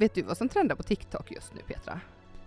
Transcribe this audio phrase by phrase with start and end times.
[0.00, 2.00] Vet du vad som trendar på TikTok just nu Petra?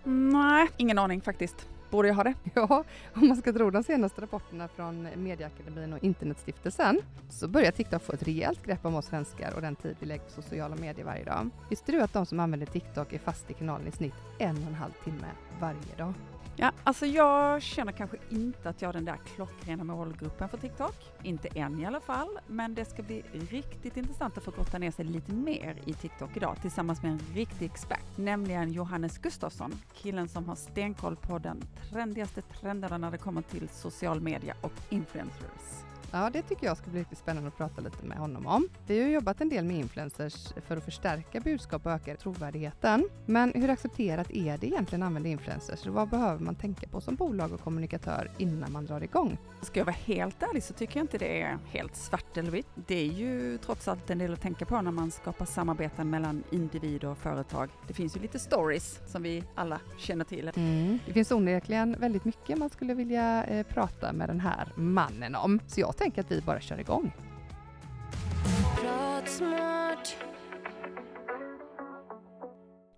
[0.03, 1.67] Nej, ingen aning faktiskt.
[1.89, 2.33] Borde jag ha det?
[2.53, 2.83] Ja,
[3.13, 8.13] om man ska tro de senaste rapporterna från Medieakademin och Internetstiftelsen så börjar TikTok få
[8.13, 11.23] ett rejält grepp om oss svenskar och den tid vi lägger på sociala medier varje
[11.23, 11.49] dag.
[11.69, 14.67] Visste du att de som använder TikTok är fast i kanalen i snitt en och
[14.67, 15.27] en halv timme
[15.59, 16.13] varje dag?
[16.55, 20.95] Ja, alltså jag känner kanske inte att jag är den där klockrena målgruppen för TikTok.
[21.23, 24.91] Inte än i alla fall, men det ska bli riktigt intressant att få grotta ner
[24.91, 30.27] sig lite mer i TikTok idag tillsammans med en riktig expert, nämligen Johannes Gustafsson, killen
[30.27, 35.92] som har stenkoll på den trendigaste trenderna när det kommer till social media och influencers.
[36.15, 38.67] Ja, det tycker jag ska bli riktigt spännande att prata lite med honom om.
[38.87, 43.09] Vi har jobbat en del med influencers för att förstärka budskap och öka trovärdigheten.
[43.25, 47.15] Men hur accepterat är det egentligen att använda influencers vad behöver man tänka på som
[47.15, 49.37] bolag och kommunikatör innan man drar igång?
[49.63, 52.67] Ska jag vara helt ärlig så tycker jag inte det är helt svart eller vitt.
[52.75, 56.43] Det är ju trots allt en del att tänka på när man skapar samarbeten mellan
[56.51, 57.69] individer och företag.
[57.87, 60.51] Det finns ju lite stories som vi alla känner till.
[60.55, 60.99] Mm.
[61.05, 65.59] Det finns onekligen väldigt mycket man skulle vilja eh, prata med den här mannen om.
[65.67, 67.11] Så jag tänker att vi bara kör igång.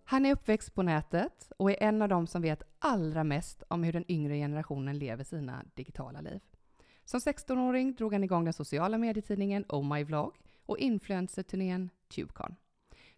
[0.07, 3.83] Han är uppväxt på nätet och är en av dem som vet allra mest om
[3.83, 6.39] hur den yngre generationen lever sina digitala liv.
[7.05, 12.55] Som 16-åring drog han igång den sociala medietidningen Oh My Vlog och influencerturnén Tubecon.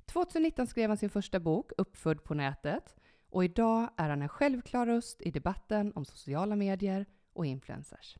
[0.05, 2.95] 2019 skrev han sin första bok, Uppfödd på nätet,
[3.29, 8.17] och idag är han en självklar röst i debatten om sociala medier och influencers.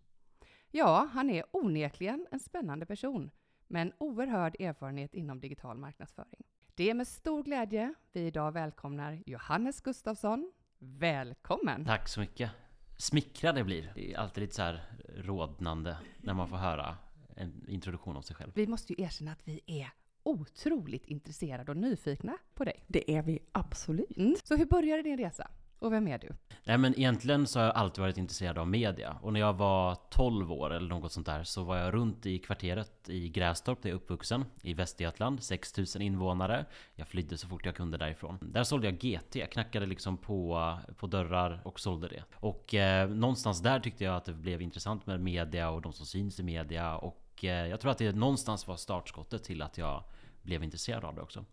[0.71, 3.31] Ja, han är onekligen en spännande person
[3.67, 6.43] med en oerhörd erfarenhet inom digital marknadsföring.
[6.75, 10.51] Det är med stor glädje vi idag välkomnar Johannes Gustafsson.
[10.79, 11.85] Välkommen!
[11.85, 12.51] Tack så mycket!
[12.98, 13.92] Smickrad jag blir.
[13.95, 14.84] Det är alltid lite så här
[15.16, 16.98] rodnande när man får höra
[17.36, 18.52] en introduktion om sig själv.
[18.56, 19.90] Vi måste ju erkänna att vi är
[20.23, 22.84] otroligt intresserade och nyfikna på dig.
[22.88, 24.18] Det är vi absolut.
[24.18, 24.36] Mm.
[24.44, 25.52] Så hur började din resa?
[25.79, 26.29] Och vem är du?
[26.63, 29.17] Nej men egentligen så har jag alltid varit intresserad av media.
[29.21, 32.39] Och när jag var 12 år eller något sånt där så var jag runt i
[32.39, 34.45] kvarteret i Grästorp där jag är uppvuxen.
[34.61, 36.65] I Västergötland, 6000 invånare.
[36.95, 38.38] Jag flydde så fort jag kunde därifrån.
[38.41, 42.23] Där sålde jag GT, jag knackade liksom på, på dörrar och sålde det.
[42.35, 46.05] Och eh, någonstans där tyckte jag att det blev intressant med media och de som
[46.05, 46.97] syns i media.
[46.97, 50.03] Och eh, jag tror att det någonstans var startskottet till att jag
[50.41, 51.45] blev intresserad av det också.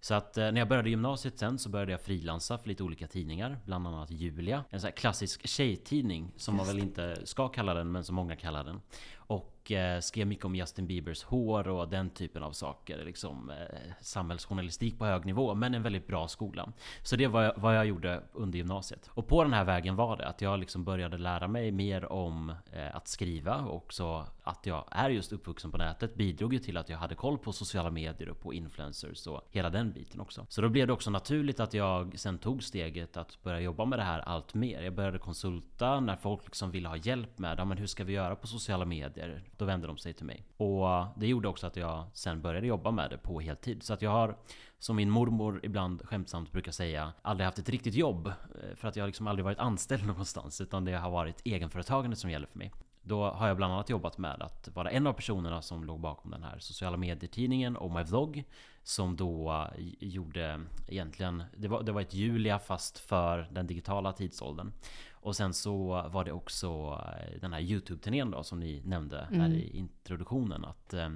[0.00, 3.06] Så att eh, när jag började gymnasiet sen så började jag frilansa för lite olika
[3.06, 3.58] tidningar.
[3.64, 4.64] Bland annat Julia.
[4.70, 8.36] En sån här klassisk tjejtidning som man väl inte ska kalla den men som många
[8.36, 8.80] kallar den.
[9.16, 13.04] Och eh, skrev mycket om Justin Biebers hår och den typen av saker.
[13.04, 13.56] Liksom eh,
[14.00, 16.72] samhällsjournalistik på hög nivå men en väldigt bra skola.
[17.02, 19.10] Så det var vad jag gjorde under gymnasiet.
[19.14, 22.50] Och på den här vägen var det att jag liksom började lära mig mer om
[22.72, 26.76] eh, att skriva och så att jag är just uppvuxen på nätet bidrog ju till
[26.76, 30.46] att jag hade koll på sociala medier och på influencers och hela den biten också.
[30.48, 33.98] Så då blev det också naturligt att jag sen tog steget att börja jobba med
[33.98, 34.82] det här allt mer.
[34.82, 38.12] Jag började konsulta när folk liksom ville ha hjälp med ja, men hur ska vi
[38.12, 39.42] göra på sociala medier?
[39.56, 40.44] Då vände de sig till mig.
[40.56, 43.82] Och det gjorde också att jag sen började jobba med det på heltid.
[43.82, 44.36] Så att jag har,
[44.78, 48.26] som min mormor ibland skämtsamt brukar säga, aldrig haft ett riktigt jobb.
[48.26, 50.60] Eh, för att jag har liksom aldrig varit anställd någonstans.
[50.60, 52.72] Utan det har varit egenföretagande som gäller för mig.
[53.02, 56.30] Då har jag bland annat jobbat med att vara en av personerna som låg bakom
[56.30, 58.44] den här sociala medier-tidningen Oh My Vlog
[58.82, 59.66] Som då
[59.98, 64.72] gjorde egentligen, det var, det var ett Julia fast för den digitala tidsåldern
[65.12, 67.00] Och sen så var det också
[67.40, 69.52] den här YouTube-turnén då som ni nämnde här mm.
[69.52, 71.08] i introduktionen att eh,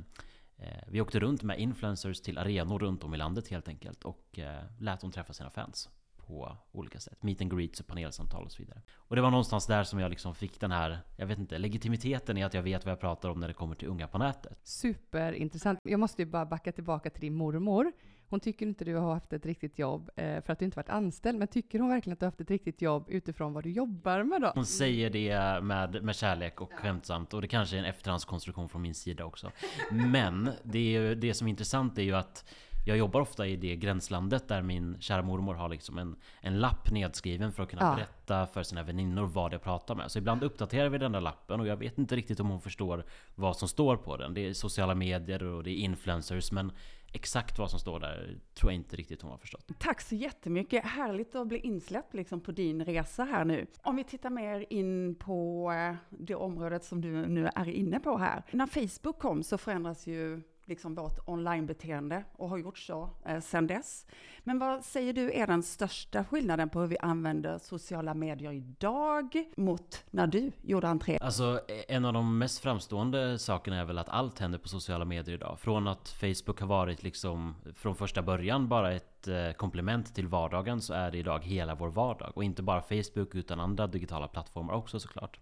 [0.87, 4.63] vi åkte runt med influencers till arenor runt om i landet helt enkelt och eh,
[4.79, 5.89] lät dem träffa sina fans
[6.27, 7.23] på olika sätt.
[7.23, 8.83] Meet and greets och panelsamtal och så vidare.
[8.95, 12.39] Och det var någonstans där som jag liksom fick den här, jag vet inte, legitimiteten
[12.39, 14.59] i att jag vet vad jag pratar om när det kommer till unga på nätet.
[14.63, 15.79] Superintressant.
[15.83, 17.93] Jag måste ju bara backa tillbaka till din mormor.
[18.29, 20.89] Hon tycker inte du har haft ett riktigt jobb eh, för att du inte varit
[20.89, 23.71] anställd, men tycker hon verkligen att du har haft ett riktigt jobb utifrån vad du
[23.71, 24.53] jobbar med då?
[24.55, 28.83] Hon säger det med, med kärlek och skämtsamt och det kanske är en efterhandskonstruktion från
[28.83, 29.51] min sida också.
[29.91, 32.45] Men det, är, det som är intressant är ju att
[32.85, 36.91] jag jobbar ofta i det gränslandet där min kära mormor har liksom en, en lapp
[36.91, 37.95] nedskriven för att kunna ja.
[37.95, 40.11] berätta för sina väninnor vad jag pratar med.
[40.11, 43.05] Så ibland uppdaterar vi den där lappen och jag vet inte riktigt om hon förstår
[43.35, 44.35] vad som står på den.
[44.35, 46.73] Det är sociala medier och det är influencers men
[47.17, 49.71] Exakt vad som står där tror jag inte riktigt hon har förstått.
[49.79, 50.85] Tack så jättemycket!
[50.85, 53.67] Härligt att bli insläppt liksom på din resa här nu.
[53.83, 58.19] Om vi tittar mer in på eh, det området som du nu är inne på
[58.19, 58.43] här.
[58.51, 63.67] När Facebook kom så förändras ju liksom vårt onlinebeteende och har gjort så eh, sedan
[63.67, 64.07] dess.
[64.45, 69.45] Men vad säger du är den största skillnaden på hur vi använder sociala medier idag
[69.57, 71.19] mot när du gjorde entré?
[71.21, 75.35] Alltså en av de mest framstående sakerna är väl att allt händer på sociala medier
[75.35, 75.59] idag.
[75.61, 80.29] Från att Facebook har varit liksom från första början bara ett ett eh, komplement till
[80.29, 82.33] vardagen så är det idag hela vår vardag.
[82.35, 85.39] Och inte bara Facebook utan andra digitala plattformar också såklart.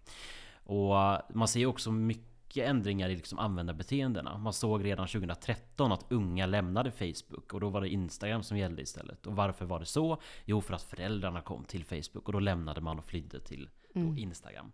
[0.63, 4.37] Och eh, man ser också mycket ändringar i liksom användarbeteendena.
[4.37, 8.81] Man såg redan 2013 att unga lämnade Facebook och då var det Instagram som gällde
[8.81, 9.27] istället.
[9.27, 10.21] Och varför var det så?
[10.45, 14.17] Jo, för att föräldrarna kom till Facebook och då lämnade man och flydde till mm.
[14.17, 14.71] Instagram.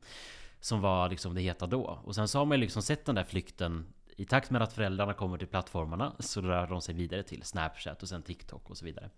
[0.60, 2.00] Som var liksom det heta då.
[2.04, 3.86] Och sen så har man liksom sett den där flykten
[4.20, 8.04] i takt med att föräldrarna kommer till plattformarna så rör de sig vidare till Snapchat
[8.04, 9.10] och sen TikTok och så vidare.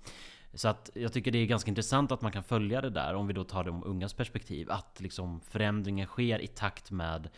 [0.53, 3.27] Så att jag tycker det är ganska intressant att man kan följa det där om
[3.27, 4.71] vi då tar de ungas perspektiv.
[4.71, 7.29] Att liksom förändringen sker i takt med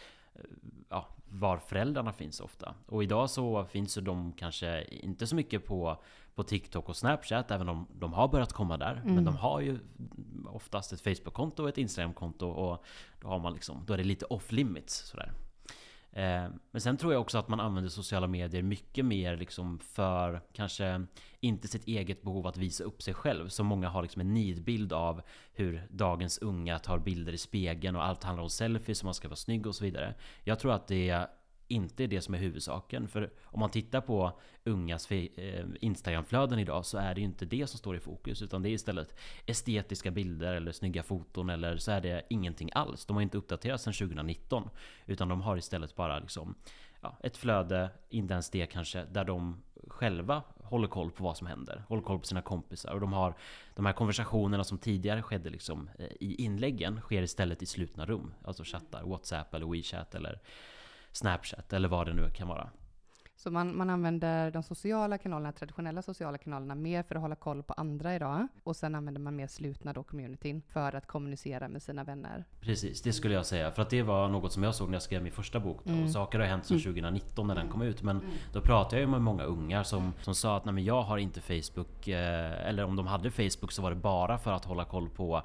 [0.89, 2.75] ja, var föräldrarna finns ofta.
[2.85, 5.97] Och idag så finns ju de kanske inte så mycket på,
[6.35, 8.95] på TikTok och Snapchat, även om de har börjat komma där.
[8.95, 9.15] Mm.
[9.15, 9.79] Men de har ju
[10.45, 12.85] oftast ett Facebook-konto och ett Instagram-konto och
[13.21, 15.31] då, har man liksom, då är det lite off limits sådär.
[16.15, 20.41] Eh, men sen tror jag också att man använder sociala medier mycket mer liksom för
[20.53, 21.05] kanske
[21.39, 23.49] inte sitt eget behov att visa upp sig själv.
[23.49, 25.21] Så många har liksom en nidbild av
[25.53, 29.27] hur dagens unga tar bilder i spegeln och allt handlar om selfies och man ska
[29.27, 30.15] vara snygg och så vidare.
[30.43, 31.27] Jag tror att det
[31.67, 33.07] inte är det som är huvudsaken.
[33.07, 37.67] För om man tittar på ungas eh, Instagramflöden idag så är det ju inte det
[37.67, 38.41] som står i fokus.
[38.41, 39.15] Utan det är istället
[39.45, 43.05] estetiska bilder eller snygga foton eller så är det ingenting alls.
[43.05, 44.69] De har inte uppdaterats sedan 2019.
[45.05, 46.55] Utan de har istället bara liksom
[47.01, 51.47] ja, ett flöde, inte ens det kanske, där de själva håller koll på vad som
[51.47, 51.83] händer.
[51.87, 52.93] Håller koll på sina kompisar.
[52.93, 53.35] Och de har
[53.75, 58.33] de här konversationerna som tidigare skedde liksom eh, i inläggen sker istället i slutna rum.
[58.43, 60.39] Alltså chattar, WhatsApp eller WeChat eller
[61.13, 62.69] Snapchat eller vad det nu kan vara.
[63.35, 67.63] Så man, man använder de sociala kanalerna, traditionella sociala kanalerna, mer för att hålla koll
[67.63, 68.47] på andra idag.
[68.63, 72.45] Och sen använder man mer slutna då communityn för att kommunicera med sina vänner.
[72.61, 73.71] Precis, det skulle jag säga.
[73.71, 75.81] För att det var något som jag såg när jag skrev min första bok.
[75.83, 75.93] Då.
[75.93, 76.09] Mm.
[76.09, 78.03] Saker har hänt sedan 2019 när den kom ut.
[78.03, 78.31] Men mm.
[78.53, 81.41] då pratade jag med många unga som, som sa att Nej, men jag har inte
[81.41, 82.07] Facebook.
[82.07, 85.43] Eh, eller om de hade Facebook så var det bara för att hålla koll på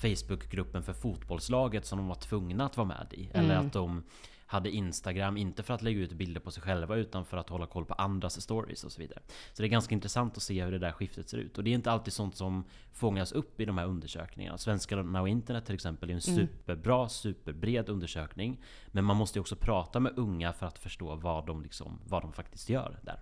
[0.00, 3.30] Facebookgruppen för fotbollslaget som de var tvungna att vara med i.
[3.34, 3.66] Eller mm.
[3.66, 4.02] att de
[4.48, 7.66] hade Instagram, inte för att lägga ut bilder på sig själva utan för att hålla
[7.66, 9.20] koll på andras stories och så vidare.
[9.52, 11.58] Så det är ganska intressant att se hur det där skiftet ser ut.
[11.58, 14.58] Och det är inte alltid sånt som fångas upp i de här undersökningarna.
[14.58, 16.36] Svenskarna och internet till exempel är en mm.
[16.46, 18.60] superbra, superbred undersökning.
[18.86, 22.22] Men man måste ju också prata med unga för att förstå vad de, liksom, vad
[22.22, 23.20] de faktiskt gör där.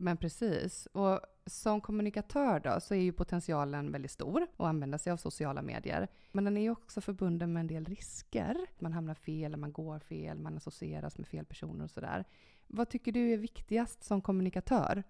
[0.00, 0.86] Men precis.
[0.86, 5.62] Och som kommunikatör då, så är ju potentialen väldigt stor att använda sig av sociala
[5.62, 6.08] medier.
[6.32, 8.56] Men den är ju också förbunden med en del risker.
[8.78, 12.24] Man hamnar fel, man går fel, man associeras med fel personer och sådär.
[12.66, 15.02] Vad tycker du är viktigast som kommunikatör?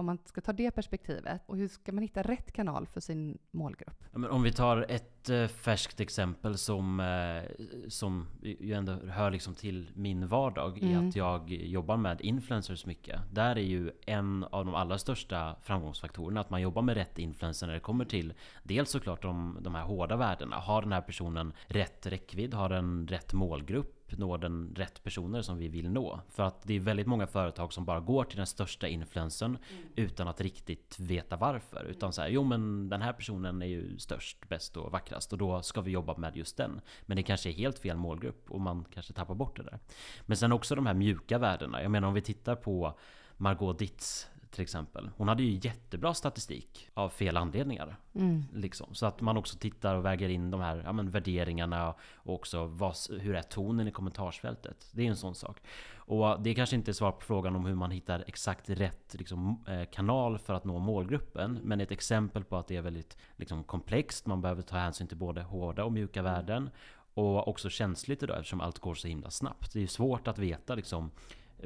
[0.00, 1.42] Om man ska ta det perspektivet.
[1.46, 4.04] Och hur ska man hitta rätt kanal för sin målgrupp?
[4.12, 7.42] Ja, om vi tar ett äh, färskt exempel som, äh,
[7.88, 10.78] som ju ändå hör liksom till min vardag.
[10.82, 11.04] Mm.
[11.04, 13.20] I att jag jobbar med influencers mycket.
[13.32, 17.66] Där är ju en av de allra största framgångsfaktorerna att man jobbar med rätt influencer
[17.66, 20.56] när det kommer till dels såklart de, de här hårda värdena.
[20.56, 22.54] Har den här personen rätt räckvidd?
[22.54, 23.99] Har den rätt målgrupp?
[24.18, 26.20] Nå den rätt personer som vi vill nå.
[26.28, 29.84] För att det är väldigt många företag som bara går till den största influensen mm.
[29.96, 31.84] utan att riktigt veta varför.
[31.84, 35.38] Utan så här, jo men den här personen är ju störst, bäst och vackrast och
[35.38, 36.80] då ska vi jobba med just den.
[37.06, 39.78] Men det kanske är helt fel målgrupp och man kanske tappar bort det där.
[40.26, 41.82] Men sen också de här mjuka värdena.
[41.82, 42.98] Jag menar om vi tittar på
[43.36, 45.10] Margot Ditz till exempel.
[45.16, 47.96] Hon hade ju jättebra statistik av fel anledningar.
[48.14, 48.44] Mm.
[48.52, 48.94] Liksom.
[48.94, 52.66] Så att man också tittar och väger in de här ja, men, värderingarna och också
[52.66, 54.90] vad, hur är tonen i kommentarsfältet.
[54.92, 55.56] Det är en sån sak.
[55.94, 59.64] Och det kanske inte är svar på frågan om hur man hittar exakt rätt liksom,
[59.68, 61.58] eh, kanal för att nå målgruppen.
[61.62, 64.26] Men ett exempel på att det är väldigt liksom, komplext.
[64.26, 66.70] Man behöver ta hänsyn till både hårda och mjuka värden.
[67.14, 69.72] Och också känsligt idag eftersom allt går så himla snabbt.
[69.72, 71.10] Det är ju svårt att veta liksom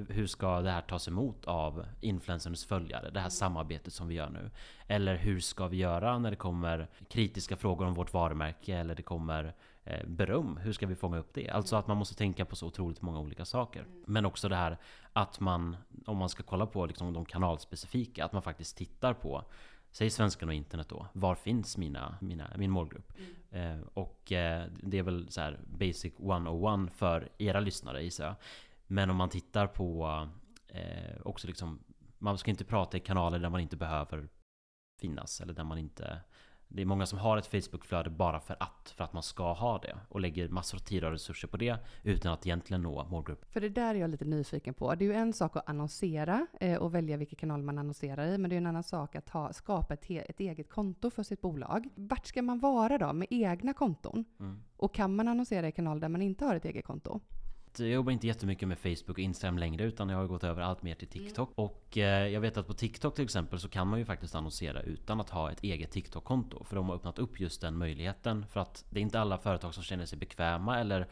[0.08, 3.10] hur ska det här tas emot av influencerns följare?
[3.10, 4.50] Det här samarbetet som vi gör nu.
[4.88, 9.02] Eller hur ska vi göra när det kommer kritiska frågor om vårt varumärke eller det
[9.02, 10.56] kommer eh, beröm?
[10.56, 11.50] Hur ska vi fånga upp det?
[11.50, 13.86] Alltså att man måste tänka på så otroligt många olika saker.
[14.06, 14.78] Men också det här
[15.12, 19.44] att man, om man ska kolla på liksom de kanalspecifika, att man faktiskt tittar på
[19.94, 21.06] Säg svenskan och internet då.
[21.12, 23.12] Var finns mina, mina, min målgrupp?
[23.52, 23.80] Mm.
[23.80, 28.34] Eh, och eh, det är väl så här basic 101 för era lyssnare gissar jag.
[28.86, 30.28] Men om man tittar på
[30.68, 31.84] eh, också liksom
[32.18, 34.28] Man ska inte prata i kanaler där man inte behöver
[35.00, 36.20] finnas eller där man inte
[36.68, 39.78] Det är många som har ett Facebookflöde bara för att För att man ska ha
[39.78, 43.48] det och lägger massor av tid och resurser på det Utan att egentligen nå målgruppen.
[43.50, 44.94] För det där är jag lite nyfiken på.
[44.94, 48.38] Det är ju en sak att annonsera eh, och välja vilka kanaler man annonserar i.
[48.38, 51.40] Men det är en annan sak att ha, skapa ett, ett eget konto för sitt
[51.40, 51.88] bolag.
[51.94, 54.24] Vart ska man vara då med egna konton?
[54.40, 54.62] Mm.
[54.76, 57.20] Och kan man annonsera i kanaler där man inte har ett eget konto?
[57.78, 60.82] Jag jobbar inte jättemycket med Facebook och Instagram längre utan jag har gått över allt
[60.82, 61.52] mer till TikTok.
[61.54, 64.82] Och eh, jag vet att på TikTok till exempel så kan man ju faktiskt annonsera
[64.82, 66.64] utan att ha ett eget TikTok-konto.
[66.64, 68.46] För de har öppnat upp just den möjligheten.
[68.46, 71.08] För att det är inte alla företag som känner sig bekväma eller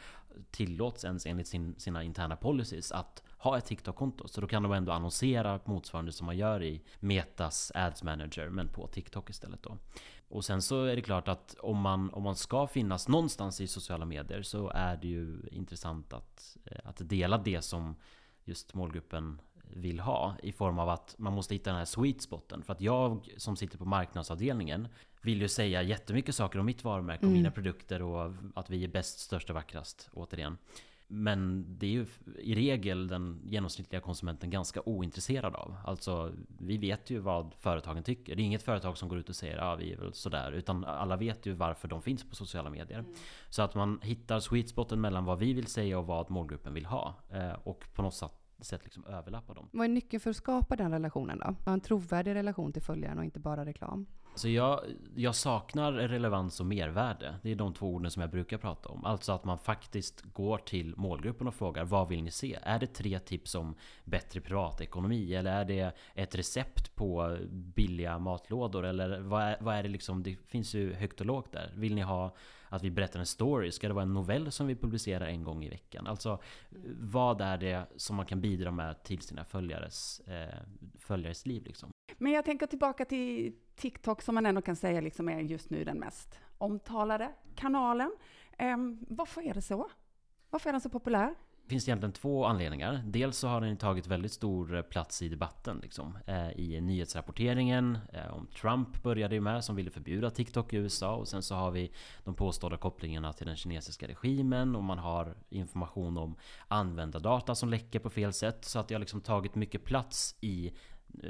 [0.51, 4.29] tillåts ens enligt sin, sina interna policies att ha ett TikTok-konto.
[4.29, 8.69] Så då kan de ändå annonsera motsvarande som man gör i Metas Ads Manager men
[8.69, 9.79] på TikTok istället då.
[10.33, 13.67] Och sen så är det klart att om man, om man ska finnas någonstans i
[13.67, 17.97] sociala medier så är det ju intressant att, eh, att dela det som
[18.45, 19.41] just målgruppen
[19.75, 22.63] vill ha i form av att man måste hitta den här sweet spoten.
[22.63, 24.89] För att jag som sitter på marknadsavdelningen
[25.23, 27.37] vill ju säga jättemycket saker om mitt varumärke och Mm.
[27.37, 30.59] mina produkter och att vi är bäst, störst och vackrast återigen.
[31.15, 32.07] Men det är ju
[32.39, 35.77] i regel den genomsnittliga konsumenten ganska ointresserad av.
[35.85, 38.37] Alltså, vi vet ju vad företagen tycker.
[38.37, 40.53] Det är inget företag som går ut och säger ja, vi är väl sådär.
[40.53, 43.05] Utan alla vet ju varför de finns på sociala medier.
[43.49, 46.87] Så att man hittar sweet spoten mellan vad vi vill säga och vad målgruppen vill
[46.87, 47.15] ha.
[47.31, 49.69] Eh, och på något sätt, sätt liksom överlappa dem.
[49.73, 51.55] Vad är nyckeln för att skapa den relationen då?
[51.65, 54.07] Ha en trovärdig relation till följaren och inte bara reklam.
[54.35, 54.81] Så jag,
[55.15, 57.35] jag saknar relevans och mervärde.
[57.43, 59.05] Det är de två orden som jag brukar prata om.
[59.05, 62.59] Alltså att man faktiskt går till målgruppen och frågar vad vill ni se?
[62.63, 63.75] Är det tre tips om
[64.05, 65.35] bättre privatekonomi?
[65.35, 68.87] Eller är det ett recept på billiga matlådor?
[68.87, 70.23] Eller vad är, vad är det liksom?
[70.23, 71.73] Det finns ju högt och lågt där.
[71.77, 72.35] Vill ni ha
[72.69, 73.73] att vi berättar en story?
[73.73, 76.07] Ska det vara en novell som vi publicerar en gång i veckan?
[76.07, 76.43] Alltså
[77.01, 80.59] vad är det som man kan bidra med till sina följares, eh,
[80.99, 81.93] följares liv liksom?
[82.19, 85.85] Men jag tänker tillbaka till TikTok som man ändå kan säga liksom är just nu
[85.85, 88.13] den mest omtalade kanalen.
[88.59, 89.91] Um, varför är det så?
[90.51, 91.35] Varför är den så populär?
[91.65, 93.03] Det finns egentligen två anledningar.
[93.07, 95.79] Dels så har den tagit väldigt stor eh, plats i debatten.
[95.83, 96.19] Liksom.
[96.27, 97.99] Eh, I nyhetsrapporteringen.
[98.13, 101.15] Eh, om Trump började ju med, som ville förbjuda TikTok i USA.
[101.15, 101.93] Och sen så har vi
[102.25, 104.77] de påstådda kopplingarna till den kinesiska regimen.
[104.77, 106.37] Och man har information om
[106.69, 108.65] användardata som läcker på fel sätt.
[108.65, 110.73] Så att det har liksom tagit mycket plats i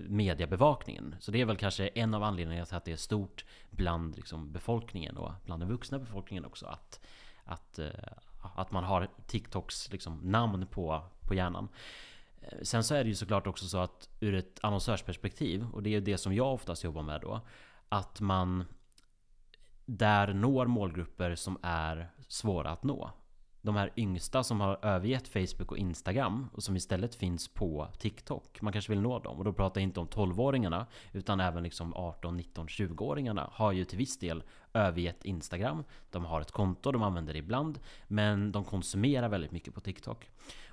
[0.08, 1.16] mediebevakningen.
[1.20, 4.52] Så det är väl kanske en av anledningarna till att det är stort bland liksom
[4.52, 6.66] befolkningen och bland den vuxna befolkningen också.
[6.66, 7.00] Att,
[7.44, 7.90] att, eh,
[8.54, 11.68] att man har TikToks liksom namn på, på hjärnan.
[12.40, 15.90] Eh, sen så är det ju såklart också så att ur ett annonsörsperspektiv, och det
[15.90, 17.40] är ju det som jag oftast jobbar med då,
[17.88, 18.64] att man
[19.84, 23.10] där når målgrupper som är svåra att nå.
[23.64, 28.62] De här yngsta som har övergett Facebook och Instagram och som istället finns på TikTok.
[28.62, 29.38] Man kanske vill nå dem.
[29.38, 33.84] Och då pratar jag inte om 12-åringarna utan även liksom 18, 19, 20-åringarna har ju
[33.84, 34.42] till viss del
[34.74, 35.84] övergett Instagram.
[36.10, 37.78] De har ett konto, de använder det ibland.
[38.06, 40.30] Men de konsumerar väldigt mycket på TikTok.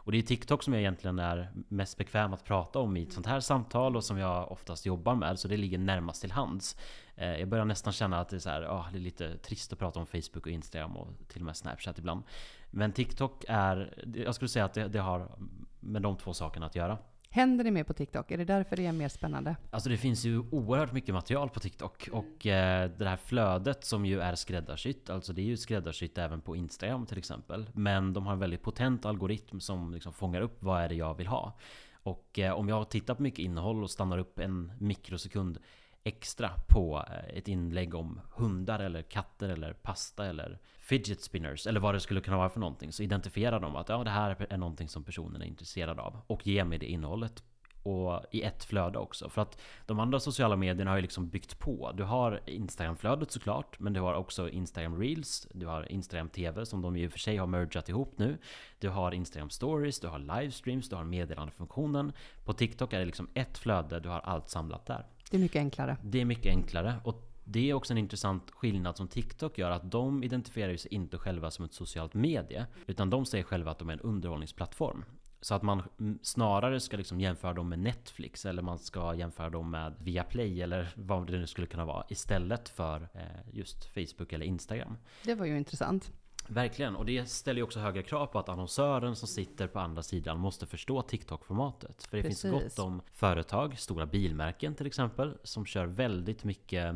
[0.10, 3.14] Och det är TikTok som jag egentligen är mest bekväm att prata om i ett
[3.14, 5.40] sånt här samtal och som jag oftast jobbar med.
[5.40, 6.76] Så det ligger närmast till hands.
[7.16, 9.74] Eh, jag börjar nästan känna att det är, så här, ah, det är lite trist
[9.74, 12.24] att prata om Facebook och Instagram och till och med Snapchat ibland.
[12.72, 15.32] Men TikTok är, jag skulle säga att det, det har
[15.80, 16.98] med de två sakerna att göra.
[17.32, 18.32] Händer det mer på TikTok?
[18.32, 19.56] Är det därför det är mer spännande?
[19.72, 24.06] Alltså det finns ju oerhört mycket material på TikTok och eh, det här flödet som
[24.06, 27.70] ju är skräddarsytt, alltså det är ju skräddarsytt även på Instagram till exempel.
[27.74, 31.16] Men de har en väldigt potent algoritm som liksom fångar upp vad är det jag
[31.16, 31.58] vill ha.
[32.04, 35.60] Och eh, om jag tittar på mycket innehåll och stannar upp en mikrosekund
[36.04, 41.80] extra på eh, ett inlägg om hundar eller katter eller pasta eller fidget spinners eller
[41.80, 44.58] vad det skulle kunna vara för någonting så identifierar de att ja, det här är
[44.58, 47.44] någonting som personen är intresserad av och ger mig det innehållet
[47.84, 49.30] och i ett flöde också.
[49.30, 51.92] För att de andra sociala medierna har ju liksom byggt på.
[51.98, 56.82] Du har Instagram-flödet såklart, men du har också Instagram Reels, du har Instagram TV som
[56.82, 58.38] de ju för sig har mergat ihop nu.
[58.80, 62.12] Du har Instagram Stories, du har livestreams, du har meddelandefunktionen.
[62.46, 65.06] På TikTok är det liksom ett flöde, du har allt samlat där.
[65.30, 65.98] Det är mycket enklare.
[66.04, 66.96] Det är mycket enklare.
[67.04, 69.72] Och det är också en intressant skillnad som TikTok gör.
[69.72, 72.66] Att de identifierar sig inte själva som ett socialt medie.
[72.88, 75.06] Utan de säger själva att de är en underhållningsplattform.
[75.42, 75.84] Så att man
[76.22, 80.94] snarare ska liksom jämföra dem med Netflix eller man ska jämföra dem med Viaplay eller
[80.96, 82.06] vad det nu skulle kunna vara.
[82.10, 83.22] Istället för eh,
[83.54, 84.98] just Facebook eller Instagram.
[85.24, 86.12] Det var ju intressant.
[86.50, 90.04] Verkligen, och det ställer ju också högre krav på att annonsören som sitter på andra
[90.04, 92.04] sidan måste förstå TikTok-formatet.
[92.04, 92.76] För det finns Precis.
[92.76, 96.96] gott om företag, stora bilmärken till exempel, som kör väldigt mycket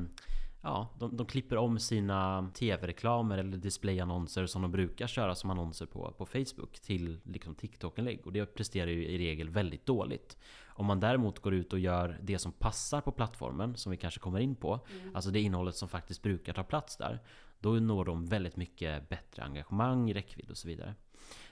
[0.66, 5.86] Ja, de, de klipper om sina tv-reklamer eller displayannonser som de brukar köra som annonser
[5.86, 8.22] på, på Facebook till liksom TikTok-inlägg.
[8.26, 10.38] Och det presterar ju i regel väldigt dåligt.
[10.68, 14.20] Om man däremot går ut och gör det som passar på plattformen, som vi kanske
[14.20, 14.80] kommer in på,
[15.14, 17.20] alltså det innehållet som faktiskt brukar ta plats där,
[17.64, 20.96] då når de väldigt mycket bättre engagemang, räckvidd och så vidare.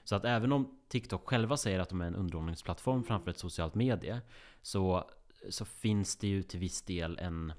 [0.03, 3.75] Så att även om TikTok själva säger att de är en underhållningsplattform framför ett socialt
[3.75, 4.21] medie,
[4.61, 5.09] så,
[5.49, 7.53] så finns det ju till viss del en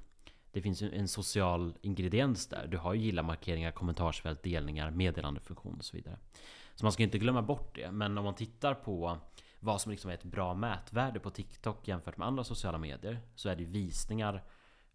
[0.53, 2.67] det finns ju en social ingrediens där.
[2.67, 6.19] Du har ju gilla-markeringar, kommentarsfält, delningar, meddelandefunktion och så vidare.
[6.75, 7.91] Så man ska inte glömma bort det.
[7.91, 9.19] Men om man tittar på
[9.61, 13.49] vad som liksom är ett bra mätvärde på TikTok jämfört med andra sociala medier så
[13.49, 14.45] är det visningar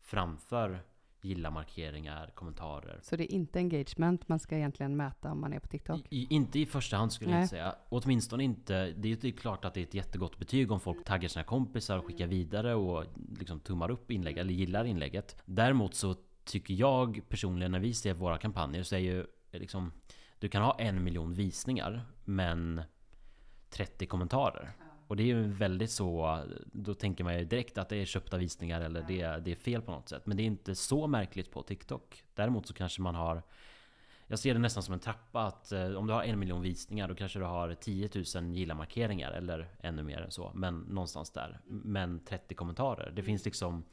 [0.02, 0.84] framför
[1.22, 3.00] gilla-markeringar, kommentarer.
[3.04, 6.02] Så det är inte engagement man ska egentligen mäta om man är på TikTok?
[6.10, 7.38] I, inte i första hand skulle Nej.
[7.38, 7.76] jag inte säga.
[7.90, 8.94] Åtminstone inte.
[8.98, 12.06] Det är klart att det är ett jättegott betyg om folk taggar sina kompisar och
[12.06, 13.06] skickar vidare och
[13.40, 15.42] liksom tummar upp inlägg eller gillar inlägget.
[15.46, 19.92] Däremot så tycker jag personligen när vi ser våra kampanjer så är ju liksom
[20.40, 22.82] Du kan ha en miljon visningar men
[23.70, 24.72] 30 kommentarer.
[25.08, 28.38] Och det är ju väldigt så, då tänker man ju direkt att det är köpta
[28.38, 30.26] visningar eller det, det är fel på något sätt.
[30.26, 32.24] Men det är inte så märkligt på TikTok.
[32.36, 33.44] Däremot så kanske man har
[34.30, 37.08] jag ser det nästan som en trappa att eh, om du har en miljon visningar
[37.08, 40.52] då kanske du har 10 000 gilla-markeringar eller ännu mer än så.
[40.56, 41.60] Men någonstans där.
[41.66, 43.12] Men 30 kommentarer.
[43.16, 43.84] Det finns liksom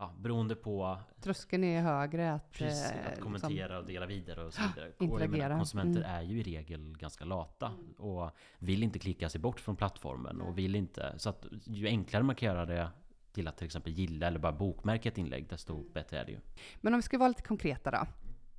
[0.00, 0.98] ja, beroende på...
[1.20, 2.52] Tröskeln är högre att...
[2.52, 4.92] Precis, att eh, kommentera liksom, och dela vidare och så vidare.
[4.98, 5.48] Interagera.
[5.48, 6.10] Menar, konsumenter mm.
[6.10, 10.58] är ju i regel ganska lata och vill inte klicka sig bort från plattformen och
[10.58, 11.14] vill inte...
[11.18, 12.88] Så att ju enklare man kan göra det
[13.32, 16.38] till att till exempel gilla eller bara bokmärka ett inlägg, desto bättre är det ju.
[16.80, 18.06] Men om vi ska vara lite konkreta då.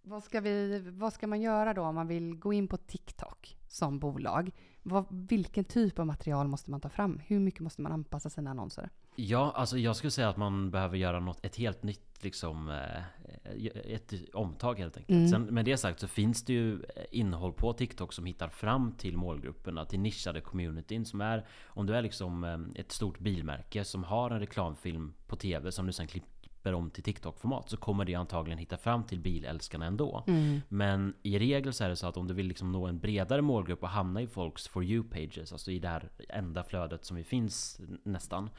[0.04, 3.58] Vad ska, vi, vad ska man göra då om man vill gå in på TikTok
[3.68, 4.52] som bolag?
[4.84, 7.22] Vad, vilken typ av material måste man ta fram?
[7.26, 8.90] Hur mycket måste man anpassa sina annonser?
[9.16, 13.94] Ja, alltså jag skulle säga att man behöver göra något, ett helt nytt liksom, eh,
[13.94, 15.18] ett omtag helt enkelt.
[15.18, 15.30] Mm.
[15.30, 19.18] Sen, med det sagt så finns det ju innehåll på TikTok som hittar fram till
[19.18, 24.04] målgrupperna, till nischade communityn som är, om du är liksom eh, ett stort bilmärke som
[24.04, 28.06] har en reklamfilm på TV som du sen klipper klipper om till TikTok-format så kommer
[28.06, 30.24] det antagligen hitta fram till bilälskarna ändå.
[30.28, 30.62] Mm.
[30.70, 33.42] Men i regel så är det så att om du vill liksom nå en bredare
[33.42, 37.24] målgrupp och hamna i folks For You-pages, alltså i det här enda flödet som vi
[37.24, 38.50] finns nästan.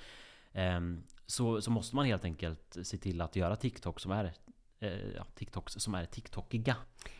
[0.54, 4.32] Um, så, så måste man helt enkelt se till att göra TikTok som är
[4.80, 6.76] eh, ja, TikToks som är TikTokiga.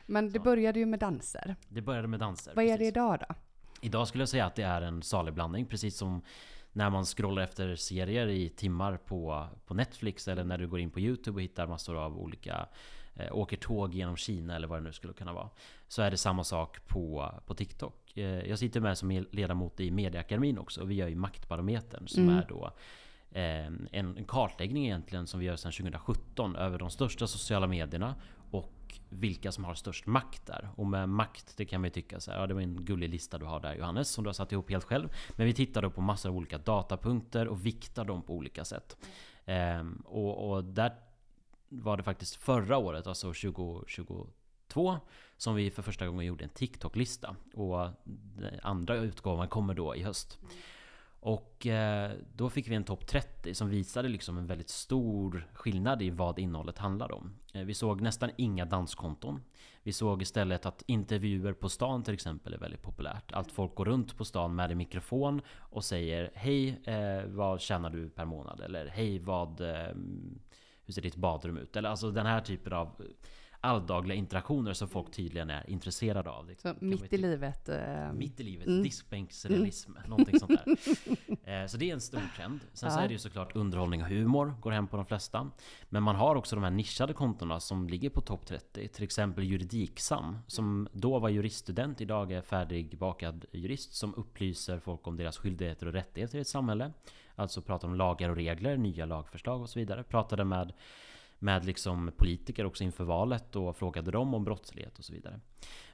[0.07, 0.43] Men det så.
[0.43, 1.57] började ju med danser.
[1.69, 2.53] Det började med danser.
[2.55, 2.75] Vad precis.
[2.75, 3.35] är det idag då?
[3.81, 6.23] Idag skulle jag säga att det är en salig blandning, precis som
[6.73, 10.91] när man scrollar efter serier i timmar på, på Netflix eller när du går in
[10.91, 12.69] på Youtube och hittar massor av olika
[13.15, 15.51] eh, Åker tåg genom Kina eller vad det nu skulle kunna vara.
[15.89, 18.17] Så är det samma sak på, på TikTok.
[18.17, 20.85] Eh, jag sitter med som ledamot i Mediaakademin också.
[20.85, 22.37] Vi gör ju Maktbarometern som mm.
[22.37, 22.73] är då
[23.35, 28.15] Eh, en, en kartläggning egentligen som vi gör sedan 2017 över de största sociala medierna
[28.51, 28.73] och
[29.09, 30.69] vilka som har störst makt där.
[30.77, 33.09] Och med makt, det kan man ju tycka så här, ja det var en gullig
[33.09, 35.09] lista du har där Johannes, som du har satt ihop helt själv.
[35.37, 38.97] Men vi tittar då på massor av olika datapunkter och viktar dem på olika sätt.
[39.45, 40.93] Ehm, och, och där
[41.69, 44.99] var det faktiskt förra året, alltså 2022,
[45.37, 47.37] som vi för första gången gjorde en TikTok-lista.
[47.55, 50.39] Och den andra utgåvan kommer då i höst.
[51.25, 56.03] Och eh, då fick vi en topp 30 som visade liksom en väldigt stor skillnad
[56.03, 57.35] i vad innehållet handlar om.
[57.55, 59.41] Eh, vi såg nästan inga danskonton.
[59.83, 63.33] Vi såg istället att intervjuer på stan till exempel är väldigt populärt.
[63.33, 67.91] Att folk går runt på stan med en mikrofon och säger Hej, eh, vad tjänar
[67.91, 68.61] du per månad?
[68.61, 69.61] Eller Hej, vad...
[70.85, 71.77] hur ser ditt badrum ut?
[71.77, 73.03] Eller alltså den här typen av
[73.65, 76.47] alldagliga interaktioner som folk tydligen är intresserade av.
[76.47, 77.69] Det så mitt i livet?
[77.69, 78.83] Eh, mitt i livet, mm.
[78.83, 80.11] diskbänksrealism, mm.
[80.11, 80.77] någonting sånt där.
[81.63, 82.61] eh, så det är en stor trend.
[82.73, 82.95] Sen ja.
[82.95, 85.51] så är det ju såklart underhållning och humor, går hem på de flesta.
[85.89, 88.89] Men man har också de här nischade kontona som ligger på topp 30.
[88.89, 95.17] Till exempel Juridiksam, som då var juriststudent, idag är färdigbakad jurist, som upplyser folk om
[95.17, 96.93] deras skyldigheter och rättigheter i ett samhälle.
[97.35, 100.03] Alltså pratar om lagar och regler, nya lagförslag och så vidare.
[100.03, 100.73] Pratade med
[101.43, 105.41] med liksom politiker också inför valet och frågade dem om brottslighet och så vidare.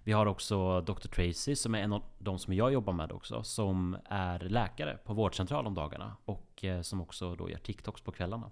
[0.02, 1.08] Vi har också Dr.
[1.08, 5.14] Tracy som är en av de som jag jobbar med också som är läkare på
[5.14, 8.50] vårdcentral om dagarna och eh, som också då gör TikToks på kvällarna.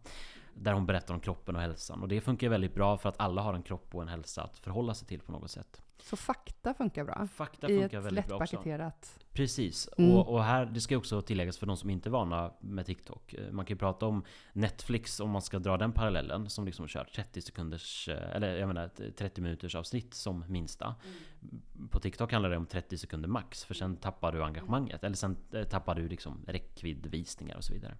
[0.54, 3.42] Där hon berättar om kroppen och hälsan och det funkar väldigt bra för att alla
[3.42, 5.82] har en kropp och en hälsa att förhålla sig till på något sätt.
[6.02, 7.28] Så fakta funkar bra?
[7.34, 8.56] Fakta funkar väldigt bra också.
[8.56, 9.18] I ett lättpaketerat...
[9.36, 9.88] Precis.
[9.98, 10.16] Mm.
[10.16, 13.34] Och, och, här, det ska också tilläggas för de som inte är vana med TikTok.
[13.34, 16.50] Eh, man kan ju prata om Netflix om man ska dra den parallellen.
[16.50, 20.84] Som liksom kör 30 sekunders, eh, eller jag menar 30 minuters avsnitt som minsta.
[20.84, 21.88] Mm.
[21.90, 23.64] På TikTok handlar det om 30 sekunder max.
[23.64, 25.04] För sen tappar du engagemanget.
[25.04, 27.96] Eller sen eh, tappar du liksom räckviddvisningar och så vidare.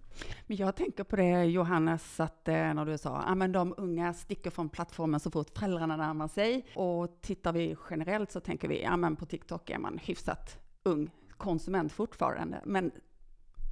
[0.47, 4.49] Men jag tänker på det Johannes, att när du sa att ah, de unga sticker
[4.49, 6.65] från plattformen så fort föräldrarna närmar sig.
[6.75, 11.11] Och tittar vi generellt så tänker vi, ja men på TikTok är man hyfsat ung
[11.37, 12.61] konsument fortfarande.
[12.65, 12.91] Men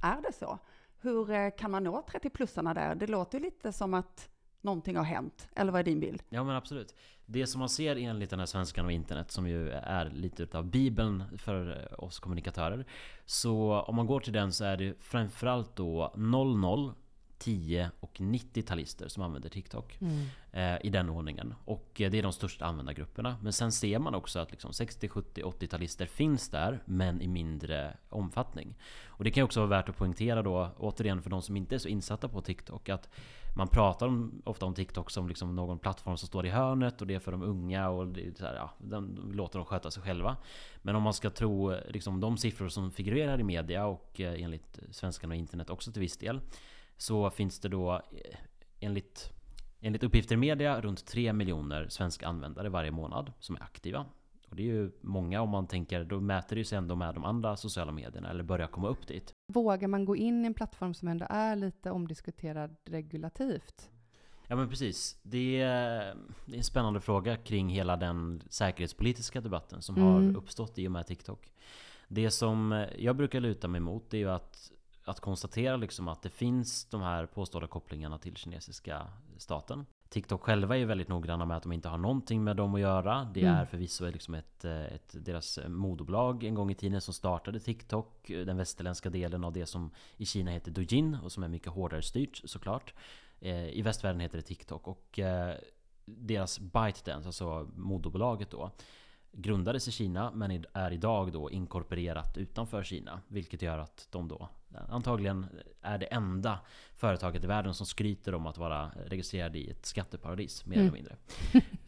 [0.02, 0.58] är det så?
[1.00, 2.94] Hur eh, kan man nå 30-plussarna där?
[2.94, 4.28] Det låter ju lite som att
[4.60, 5.48] någonting har hänt.
[5.56, 6.22] Eller vad är din bild?
[6.28, 6.94] Ja men absolut.
[7.26, 10.64] Det som man ser enligt den här svenskan och internet som ju är lite utav
[10.64, 12.86] bibeln för oss kommunikatörer.
[13.24, 16.92] Så om man går till den så är det framförallt då 00
[17.38, 19.98] 10 och 90-talister som använder TikTok.
[20.00, 20.26] Mm.
[20.52, 21.54] Eh, I den ordningen.
[21.64, 23.36] Och eh, det är de största användargrupperna.
[23.42, 27.96] Men sen ser man också att liksom 60, 70, 80-talister finns där, men i mindre
[28.08, 28.74] omfattning.
[29.06, 31.78] Och det kan också vara värt att poängtera då, återigen för de som inte är
[31.78, 33.08] så insatta på TikTok, att
[33.56, 37.06] man pratar om, ofta om TikTok som liksom någon plattform som står i hörnet och
[37.06, 40.36] det är för de unga och det här, ja, den låter dem sköta sig själva.
[40.82, 44.80] Men om man ska tro liksom, de siffror som figurerar i media och eh, enligt
[44.90, 46.40] svenskarna och internet också till viss del,
[46.96, 48.36] så finns det då eh,
[48.80, 49.32] enligt
[49.80, 54.06] Enligt uppgifter i media runt 3 miljoner svenska användare varje månad som är aktiva.
[54.50, 57.24] Och det är ju många om man tänker, då mäter det sig ändå med de
[57.24, 59.32] andra sociala medierna eller börjar komma upp dit.
[59.52, 63.90] Vågar man gå in i en plattform som ändå är lite omdiskuterad regulativt?
[64.48, 65.18] Ja men precis.
[65.22, 66.14] Det är,
[66.46, 70.08] det är en spännande fråga kring hela den säkerhetspolitiska debatten som Mm.
[70.08, 71.52] har uppstått i och med TikTok.
[72.08, 74.72] Det som jag brukar luta mig mot är ju att,
[75.08, 79.86] att konstatera liksom att det finns de här påstådda kopplingarna till kinesiska staten.
[80.08, 83.24] TikTok själva är väldigt noggranna med att de inte har någonting med dem att göra.
[83.34, 83.54] Det Mm.
[83.54, 88.26] är förvisso liksom ett, ett, deras moderbolag en gång i tiden som startade TikTok.
[88.28, 92.02] Den västerländska delen av det som i Kina heter Douyin och som är mycket hårdare
[92.02, 92.94] styrt såklart.
[93.40, 95.54] Eh, I västvärlden heter det TikTok och eh,
[96.04, 98.70] deras ByteDance, alltså moderbolaget då,
[99.32, 103.20] grundades i Kina men är idag då inkorporerat utanför Kina.
[103.28, 104.48] Vilket gör att de då
[104.88, 105.46] antagligen
[105.82, 106.58] är det enda
[106.96, 110.86] företaget i världen som skryter om att vara registrerade i ett skatteparadis, mer Mm.
[110.86, 111.16] eller mindre.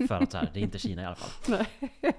[0.09, 1.67] För att så här, det är inte Kina i alla fall.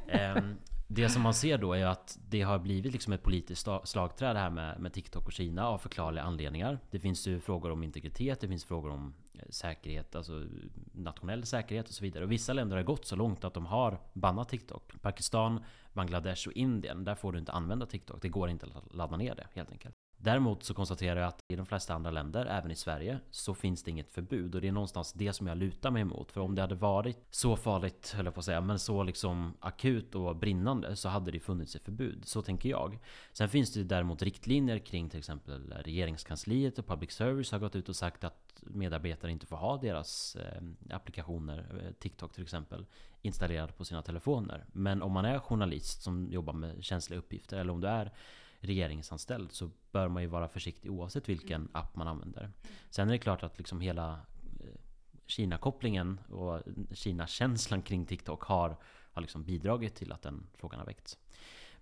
[0.08, 0.56] Ehm,
[0.88, 4.40] det som man ser då är att det har blivit liksom ett politiskt slagträ det
[4.40, 6.80] här med, med TikTok och Kina av förklarliga anledningar.
[6.92, 10.46] Det finns ju frågor om integritet, det finns frågor om eh, säkerhet, alltså
[10.94, 12.24] nationell säkerhet och så vidare.
[12.24, 15.02] Och vissa länder har gått så långt att de har bannat TikTok.
[15.02, 18.22] Pakistan, Bangladesh och Indien, där får du inte använda TikTok.
[18.22, 19.96] Det går inte att ladda ner det helt enkelt.
[20.22, 23.84] Däremot så konstaterar jag att i de flesta andra länder, även i Sverige, så finns
[23.84, 24.56] det inget förbud.
[24.56, 26.32] Och det är någonstans det som jag lutar mig emot.
[26.32, 29.54] För om det hade varit så farligt, höll jag på att säga, men så liksom
[29.60, 32.26] akut och brinnande så hade det funnits ett förbud.
[32.26, 33.00] Så tänker jag.
[33.34, 37.90] Sen finns det däremot riktlinjer kring till exempel regeringskansliet och public service har gått ut
[37.90, 40.62] och sagt att medarbetare inte får ha deras eh,
[40.96, 42.86] applikationer, eh, TikTok till exempel,
[43.22, 44.66] installerade på sina telefoner.
[44.72, 48.12] Men om man är journalist som jobbar med känsliga uppgifter eller om du är
[48.60, 52.52] regeringsanställd så bör man ju vara försiktig oavsett vilken app man använder.
[52.90, 54.12] Sen är det klart att liksom hela
[54.60, 54.80] eh,
[55.26, 58.78] Kina-kopplingen och Kina-känslan kring TikTok har,
[59.14, 61.18] har liksom bidragit till att den frågan har väckts.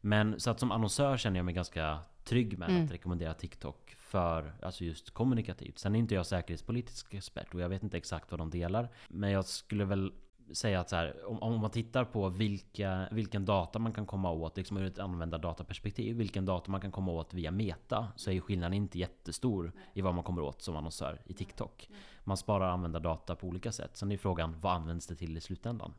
[0.02, 2.86] Men så att som annonsör känner jag mig ganska trygg med Mm.
[2.86, 5.80] att rekommendera TikTok för alltså just kommunikativt.
[5.80, 8.90] Sen är inte jag säkerhetspolitisk expert och jag vet inte exakt vad de delar.
[9.08, 10.14] Men jag skulle väl
[10.54, 14.32] säga att så här, om, om man tittar på vilka, vilken data man kan komma
[14.32, 18.34] åt, liksom ur ett användardataperspektiv, vilken data man kan komma åt via Meta, så är
[18.34, 21.90] ju skillnaden inte jättestor i vad man kommer åt som annonsör i TikTok.
[22.24, 23.98] Man sparar användardata på olika sätt.
[23.98, 25.94] Sen är frågan, vad används det till i slutändan?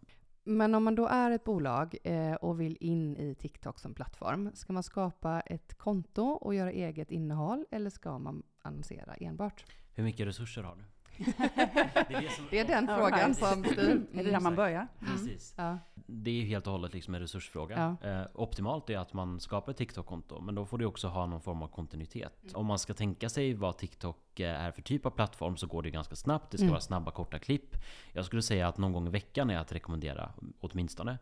[0.44, 4.50] Men om man då är ett bolag eh, och vill in i TikTok som plattform,
[4.54, 9.64] ska man skapa ett konto och göra eget innehåll eller ska man annonsera enbart?
[9.94, 10.84] Hur mycket resurser har du?
[11.18, 14.06] Det är det som- Det är den Ja, frågan som styr.
[14.14, 14.86] Är det där man börjar?
[15.00, 15.54] Precis.
[15.56, 15.78] Ja.
[16.06, 17.96] Det är helt och hållet liksom en resursfråga.
[18.02, 21.40] Eh, optimalt är att man skapar ett TikTok-konto, men då får du också ha någon
[21.40, 22.32] form av kontinuitet.
[22.54, 25.82] Om man ska tänka sig vad TikTok eh, är för typ av plattform så går
[25.82, 26.50] det ganska snabbt.
[26.50, 26.70] Det ska Mm.
[26.72, 27.76] vara snabba, korta klipp.
[28.12, 31.18] Jag skulle säga att någon gång i veckan är att rekommendera, åtminstone.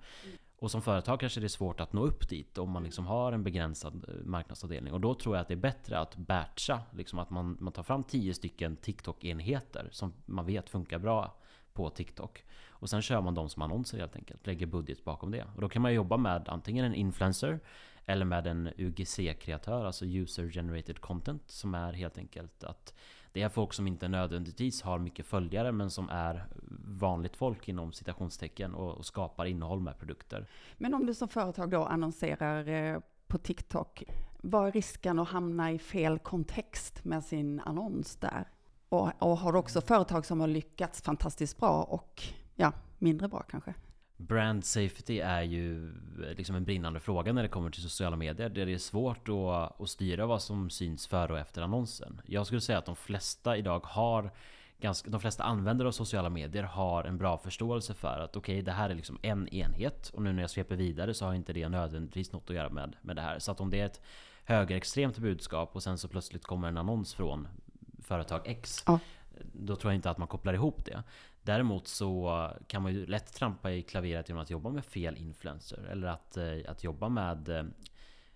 [0.59, 3.33] Och som företag kanske det är svårt att nå upp dit om man liksom har
[3.33, 4.93] en begränsad eh, marknadsavdelning.
[4.93, 7.83] Och då tror jag att det är bättre att batcha, liksom att man, man tar
[7.83, 11.37] fram tio stycken TikTok-enheter som man vet funkar bra
[11.73, 12.45] på TikTok.
[12.69, 14.47] Och sen kör man dem som annonser helt enkelt.
[14.47, 15.45] Lägger budget bakom det.
[15.55, 17.61] Och då kan man jobba med antingen en influencer
[18.07, 22.95] eller med en UGC-kreatör, alltså User Generated Content, som är helt enkelt att
[23.37, 26.47] det är folk som inte nödvändigtvis har mycket följare men som är
[26.85, 30.47] vanligt folk inom citationstecken och, och skapar innehåll med produkter.
[30.79, 34.05] Men om du som företag då annonserar eh, på TikTok,
[34.37, 38.49] vad är risken att hamna i fel kontext med sin annons där?
[38.89, 42.23] Och, och har du också företag som har lyckats fantastiskt bra och
[42.55, 43.75] ja, mindre bra kanske?
[44.17, 45.93] Brand safety är ju
[46.37, 48.49] liksom en brinnande fråga när det kommer till sociala medier.
[48.49, 52.21] Där det är svårt att, att styra vad som syns före och efter annonsen.
[52.27, 54.31] Jag skulle säga att de flesta idag har
[54.81, 58.63] Ganska, de flesta användare av sociala medier har en bra förståelse för att okej, okay,
[58.63, 61.53] det här är liksom en enhet och nu när jag sveper vidare så har inte
[61.53, 63.39] det nödvändigtvis något att göra med, med det här.
[63.39, 64.01] Så att om det är ett
[64.45, 67.49] högerextremt budskap och sen så plötsligt kommer en annons från
[68.03, 68.83] företag X.
[68.87, 68.99] Ja.
[69.53, 71.03] Då tror jag inte att man kopplar ihop det.
[71.47, 75.87] Däremot så kan man ju lätt trampa i klaveret genom att jobba med fel influencer.
[75.91, 77.65] Eller att, eh, att jobba med eh,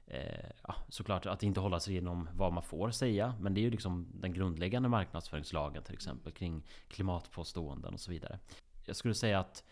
[0.07, 3.35] eh, ja, såklart att inte hålla sig inom vad man får säga.
[3.41, 8.39] Men det är ju liksom den grundläggande marknadsföringslagen till exempel kring klimatpåståenden och så vidare.
[8.87, 9.65] Jag skulle säga att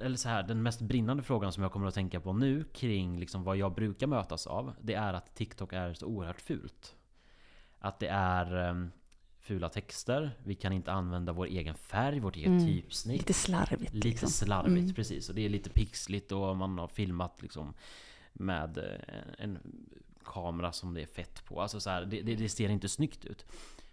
[0.00, 3.18] eller så här, den mest brinnande frågan som jag kommer att tänka på nu kring
[3.18, 4.74] liksom vad jag brukar mötas av.
[4.80, 6.96] Det är att TikTok är så oerhört fult.
[7.78, 8.90] Att det är ehm,
[9.48, 10.30] fula texter.
[10.44, 12.66] Vi kan inte använda vår egen färg, vårt eget mm.
[12.66, 13.18] typsnitt.
[13.18, 13.94] Lite slarvigt.
[13.94, 14.28] Lite liksom.
[14.28, 14.94] slarvigt, mm.
[14.94, 15.28] precis.
[15.28, 17.74] Och det är lite pixligt och man har filmat liksom
[18.32, 19.58] med eh, en
[20.24, 21.60] kamera som det är fett på.
[21.60, 23.46] Alltså så här, det, det, det, ser inte snyggt ut.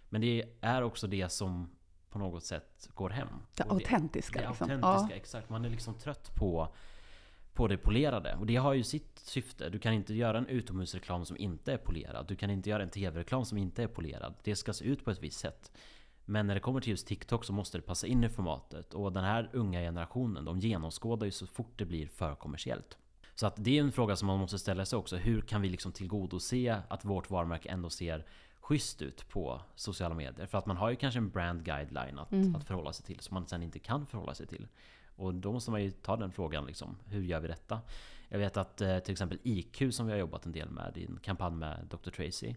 [0.08, 1.70] Men det är också det som
[2.10, 3.28] på något sätt går hem.
[3.54, 4.40] Det autentiska.
[4.40, 4.70] Det, liksom.
[4.70, 5.16] autentiska, ja.
[5.16, 5.50] exakt.
[5.50, 6.74] Man är liksom trött på,
[7.56, 8.36] på det polerade.
[8.40, 9.68] Och det har ju sitt syfte.
[9.68, 12.26] Du kan inte göra en utomhusreklam som inte är polerad.
[12.28, 14.34] Du kan inte göra en tv-reklam som inte är polerad.
[14.42, 15.72] Det ska se ut på ett visst sätt.
[16.24, 18.94] Men när det kommer till just TikTok så måste det passa in i formatet.
[18.94, 22.98] Och den här unga generationen, de genomskådar ju så fort det blir för kommersiellt.
[23.34, 25.16] Så att det är en fråga som man måste ställa sig också.
[25.16, 28.26] Hur kan vi liksom tillgodose att vårt varumärke ändå ser
[28.60, 30.46] schysst ut på sociala medier?
[30.46, 32.56] För att man har ju kanske en brand guideline att, mm.
[32.56, 34.68] att förhålla sig till som man sen inte kan förhålla sig till.
[35.16, 36.96] Och då måste man ju ta den frågan liksom.
[37.06, 37.80] Hur gör vi detta?
[38.28, 41.04] Jag vet att eh, till exempel IQ som vi har jobbat en del med i
[41.04, 42.10] en kampanj med Dr.
[42.10, 42.54] Tracy.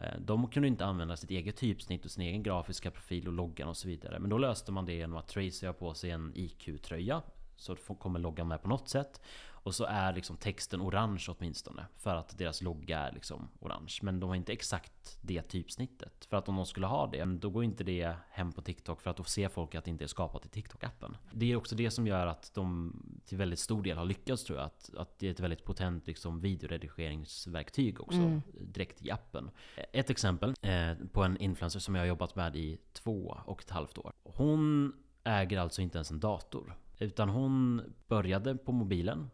[0.00, 3.68] Eh, de kunde inte använda sitt eget typsnitt och sin egen grafiska profil och loggan
[3.68, 4.18] och så vidare.
[4.18, 7.22] Men då löste man det genom att Tracy har på sig en IQ-tröja.
[7.56, 9.20] Så kommer loggan med på något sätt.
[9.62, 11.86] Och så är liksom texten orange åtminstone.
[11.96, 13.98] För att deras logga är liksom orange.
[14.02, 16.24] Men de har inte exakt det typsnittet.
[16.30, 19.00] För att om de skulle ha det, då går inte det hem på TikTok.
[19.00, 21.16] För att då ser folk att det inte är skapat i TikTok-appen.
[21.32, 22.92] Det är också det som gör att de
[23.24, 24.66] till väldigt stor del har lyckats tror jag.
[24.66, 28.18] Att, att det är ett väldigt potent liksom, videoredigeringsverktyg också.
[28.18, 28.42] Mm.
[28.60, 29.50] Direkt i appen.
[29.92, 33.70] Ett exempel eh, på en influencer som jag har jobbat med i två och ett
[33.70, 34.12] halvt år.
[34.22, 34.92] Hon
[35.24, 36.76] äger alltså inte ens en dator.
[36.98, 39.30] Utan hon började på mobilen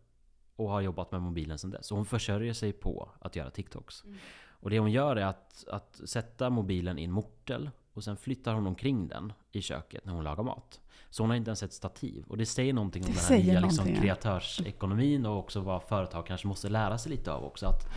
[0.57, 1.87] och har jobbat med mobilen sedan dess.
[1.87, 4.05] Så hon försörjer sig på att göra TikToks.
[4.05, 4.17] Mm.
[4.49, 8.55] Och det hon gör är att, att sätta mobilen i en mortel och sen flyttar
[8.55, 10.81] hon omkring den i köket när hon lagar mat.
[11.11, 12.25] Så hon har inte ens ett stativ.
[12.29, 16.27] Och det säger någonting om det den här nya liksom, kreatörsekonomin och också vad företag
[16.27, 17.67] kanske måste lära sig lite av också.
[17.67, 17.89] Att,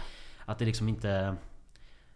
[0.45, 1.35] att det liksom inte...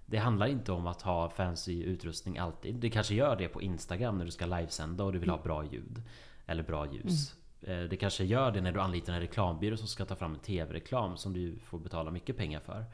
[0.05, 2.75] Det handlar inte om att ha fancy utrustning alltid.
[2.75, 5.65] Det kanske gör det på Instagram när du ska livesända och du vill ha bra
[5.65, 6.01] ljud.
[6.45, 7.33] Eller bra ljus.
[7.33, 7.42] Mm.
[7.67, 10.39] Eh, det kanske gör det när du anlitar en reklambyrå som ska ta fram en
[10.39, 12.85] TV-reklam som du får betala mycket pengar för.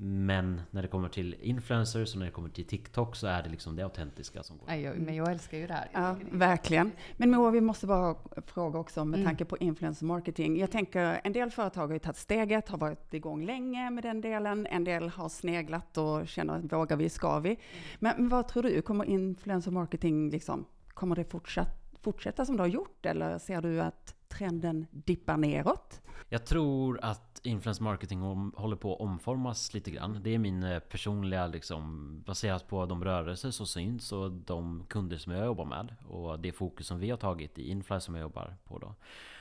[0.00, 3.48] Men när det kommer till influencers och när det kommer till TikTok så är det
[3.48, 4.66] liksom det autentiska som går.
[4.66, 5.88] Nej, men jag älskar ju det här.
[5.92, 6.92] Ja, verkligen.
[7.16, 9.26] Men Moa, vi måste bara fråga också med mm.
[9.28, 10.58] tanke på influencer marketing.
[10.58, 14.20] Jag tänker, en del företag har ju tagit steget, har varit igång länge med den
[14.20, 14.66] delen.
[14.66, 17.58] En del har sneglat och känner att vågar vi, ska vi?
[17.98, 22.68] Men vad tror du, kommer influencer marketing liksom, kommer det fortsatt fortsätta som du har
[22.68, 26.00] gjort eller ser du att trenden dippar neråt?
[26.28, 28.20] Jag tror att influence marketing
[28.56, 30.20] håller på att omformas lite grann.
[30.22, 35.16] Det är min eh, personliga, liksom, baserat på de rörelser som syns och de kunder
[35.16, 35.94] som jag jobbar med.
[36.08, 38.94] Och det fokus som vi har tagit i influence som jag jobbar på då.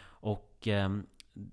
[0.04, 0.90] Och eh,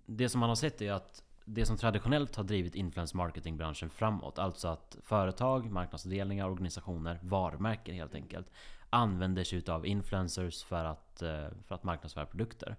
[0.07, 4.39] det som man har sett är att det som traditionellt har drivit influence marketing-branschen framåt,
[4.39, 8.47] alltså att företag, marknadsavdelningar, organisationer, varumärken helt enkelt,
[8.95, 12.77] använder sig av influencers för att, eh, för att marknadsföra produkter.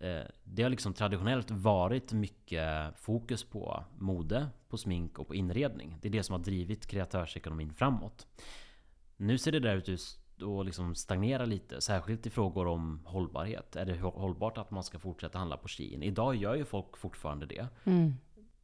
[0.00, 5.98] Eh, det har liksom traditionellt varit mycket fokus på mode, på smink och på inredning.
[6.00, 8.26] Det är det som har drivit kreatörsekonomin framåt.
[9.16, 13.76] Nu ser det där ut att liksom stagnera lite, särskilt i frågor om hållbarhet.
[13.76, 16.02] Är det hållbart att man ska fortsätta handla på Shein?
[16.02, 17.68] Idag gör ju folk fortfarande det.
[17.84, 18.14] Mm.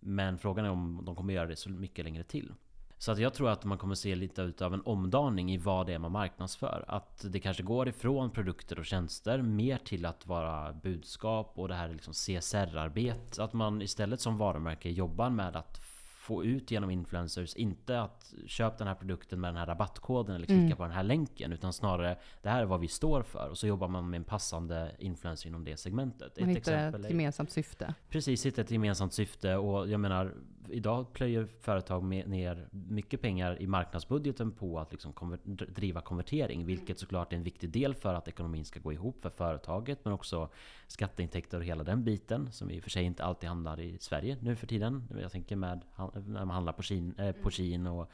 [0.00, 2.52] Men frågan är om de kommer göra det så mycket längre till.
[2.98, 5.94] Så att jag tror att man kommer se lite utav en omdaning i vad det
[5.94, 6.84] är man marknadsför.
[6.88, 11.74] Att det kanske går ifrån produkter och tjänster mer till att vara budskap och det
[11.74, 13.44] här liksom CSR-arbete.
[13.44, 15.80] Att man istället som varumärke jobbar med att
[16.28, 17.54] få ut genom influencers.
[17.54, 20.76] Inte att köpa den här produkten med den här rabattkoden eller klicka mm.
[20.76, 21.52] på den här länken.
[21.52, 23.48] Utan snarare, det här är vad vi står för.
[23.48, 26.40] Och så jobbar man med en passande influencer inom det segmentet.
[26.40, 27.94] Man ett hittar ett gemensamt syfte.
[28.08, 29.56] Precis, hitta ett gemensamt syfte.
[29.56, 30.34] Och jag menar,
[30.72, 35.38] idag plöjer företag ner mycket pengar i marknadsbudgeten på att liksom konver
[35.74, 36.66] driva konvertering.
[36.66, 40.04] Vilket såklart är en viktig del för att ekonomin ska gå ihop för företaget.
[40.04, 40.48] Men också
[40.86, 42.52] skatteintäkter och hela den biten.
[42.52, 45.08] Som i och för sig inte alltid handlar i Sverige nu för tiden.
[45.20, 45.80] Jag tänker med
[46.26, 48.10] när man handlar på Shein, eh, på Shein och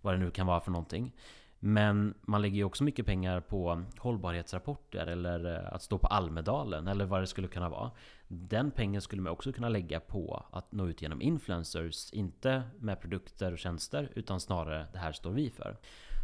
[0.00, 1.12] vad det nu kan vara för någonting.
[1.60, 6.88] Men man lägger ju också mycket pengar på hållbarhetsrapporter eller eh, att stå på Almedalen
[6.88, 7.90] eller vad det skulle kunna vara.
[8.28, 12.12] Den pengen skulle man också kunna lägga på att nå ut genom influencers.
[12.12, 15.76] Inte med produkter och tjänster utan snarare det här står vi för.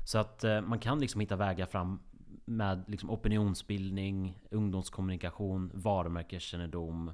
[0.06, 2.00] Så att eh, man kan liksom hitta vägar fram
[2.44, 7.12] med liksom opinionsbildning, ungdomskommunikation, varumärkeskännedom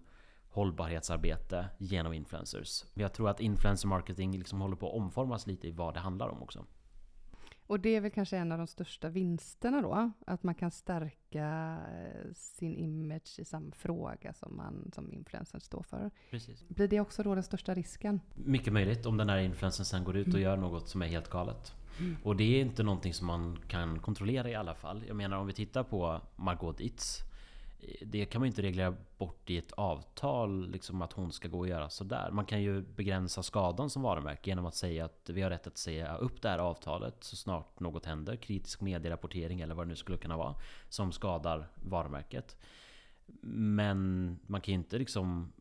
[0.50, 2.84] hållbarhetsarbete genom influencers.
[2.94, 6.28] Jag tror att influencer marketing liksom håller på att omformas lite i vad det handlar
[6.28, 6.64] om också.
[7.70, 11.78] Och det är väl kanske en av de största vinsterna då, att man kan stärka
[11.92, 16.10] eh, sin image i samma fråga som man som influencer står för.
[16.30, 16.68] Precis.
[16.68, 18.20] Blir det också då den största risken?
[18.34, 20.42] Mycket möjligt om den här influencern sen går ut och mm.
[20.42, 21.72] gör något som är helt galet.
[21.98, 22.16] Mm.
[22.24, 25.04] Och det är inte någonting som man kan kontrollera i alla fall.
[25.06, 27.29] Jag menar om vi tittar på Margot Dietz
[28.02, 31.58] det kan man ju inte reglera bort i ett avtal, liksom att hon ska gå
[31.58, 32.30] och göra sådär.
[32.32, 35.78] Man kan ju begränsa skadan som varumärke genom att säga att vi har rätt att
[35.78, 38.36] säga upp det här avtalet så snart något händer.
[38.36, 40.54] Kritisk medierapportering eller vad det nu skulle kunna vara.
[40.88, 42.56] Som skadar varumärket.
[43.42, 45.52] Men man kan ju inte liksom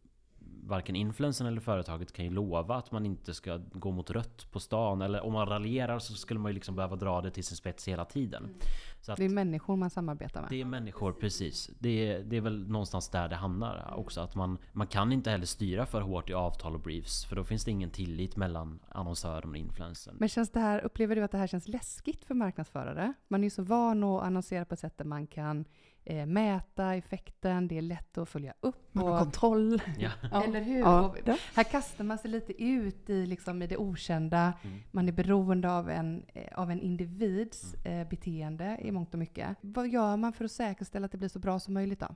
[0.69, 4.59] varken influensen eller företaget kan ju lova att man inte ska gå mot rött på
[4.59, 5.01] stan.
[5.01, 7.87] Eller om man raljerar så skulle man ju liksom behöva dra det till sin spets
[7.87, 8.43] hela tiden.
[8.43, 8.55] Mm.
[9.01, 10.49] Så det är människor man samarbetar med.
[10.49, 11.69] Det är människor, precis.
[11.79, 14.21] Det är, det är väl någonstans där det hamnar också.
[14.21, 17.25] Att man, man kan inte heller styra för hårt i avtal och briefs.
[17.25, 20.15] För då finns det ingen tillit mellan annonsören och influensen.
[20.19, 23.13] Men känns det här, upplever du att det här känns läskigt för marknadsförare?
[23.27, 25.65] Man är ju så van att annonsera på ett sätt där man kan
[26.05, 28.89] eh, mäta effekten, det är lätt att följa upp.
[28.91, 29.81] Man har kontroll.
[29.97, 30.43] Ja.
[30.43, 30.79] Eller hur?
[30.79, 31.15] Ja.
[31.55, 34.53] Här kastar man sig lite ut i, liksom, i det okända.
[34.61, 34.79] Mm.
[34.91, 38.01] Man är beroende av en, eh, av en individs mm.
[38.01, 39.57] eh, beteende i mångt och mycket.
[39.61, 42.15] Vad gör man för att säkerställa att det blir så bra som möjligt då?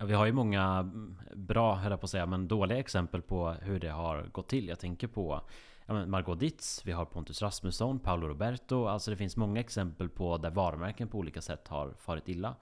[0.00, 0.90] Ja, vi har ju många
[1.34, 4.68] bra, höll jag på att säga, men dåliga exempel på hur det har gått till.
[4.68, 5.40] Jag tänker på
[5.86, 8.86] ja, Margot Ditz, vi har Pontus Rasmusson, Paolo Roberto.
[8.86, 12.54] Alltså det finns många exempel på där varumärken på olika sätt har farit illa.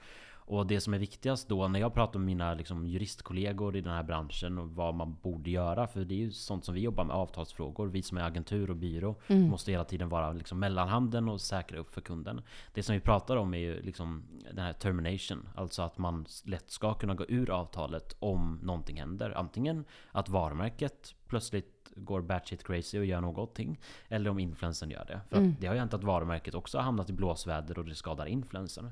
[0.49, 3.93] Och det som är viktigast då när jag pratar med mina liksom, juristkollegor i den
[3.93, 5.87] här branschen och vad man borde göra.
[5.87, 7.87] För det är ju sånt som vi jobbar med, avtalsfrågor.
[7.87, 9.49] Vi som är agentur och byrå mm.
[9.49, 12.43] måste hela tiden vara liksom, mellanhanden och säkra upp för kunden.
[12.75, 15.49] Det som vi pratar om är ju liksom den här termination.
[15.55, 19.31] Alltså att man lätt ska kunna gå ur avtalet om någonting händer.
[19.37, 23.81] Antingen att varumärket plötsligt går batshit crazy och gör någonting.
[24.09, 25.21] Eller om influensen gör det.
[25.29, 25.55] För mm.
[25.61, 28.91] det har ju hänt att varumärket också har hamnat i blåsväder och det skadar influensen.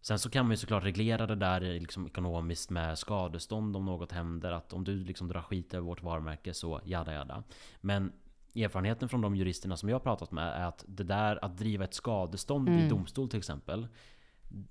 [0.00, 4.12] Sen så kan man ju såklart reglera det där liksom ekonomiskt med skadestånd om något
[4.12, 4.52] händer.
[4.52, 7.42] Att om du liksom drar skit över vårt varumärke så jada jada.
[7.80, 8.12] Men
[8.54, 11.84] erfarenheten från de juristerna som jag har pratat med är att det där att driva
[11.84, 12.80] ett skadestånd mm.
[12.80, 13.86] i domstol till exempel.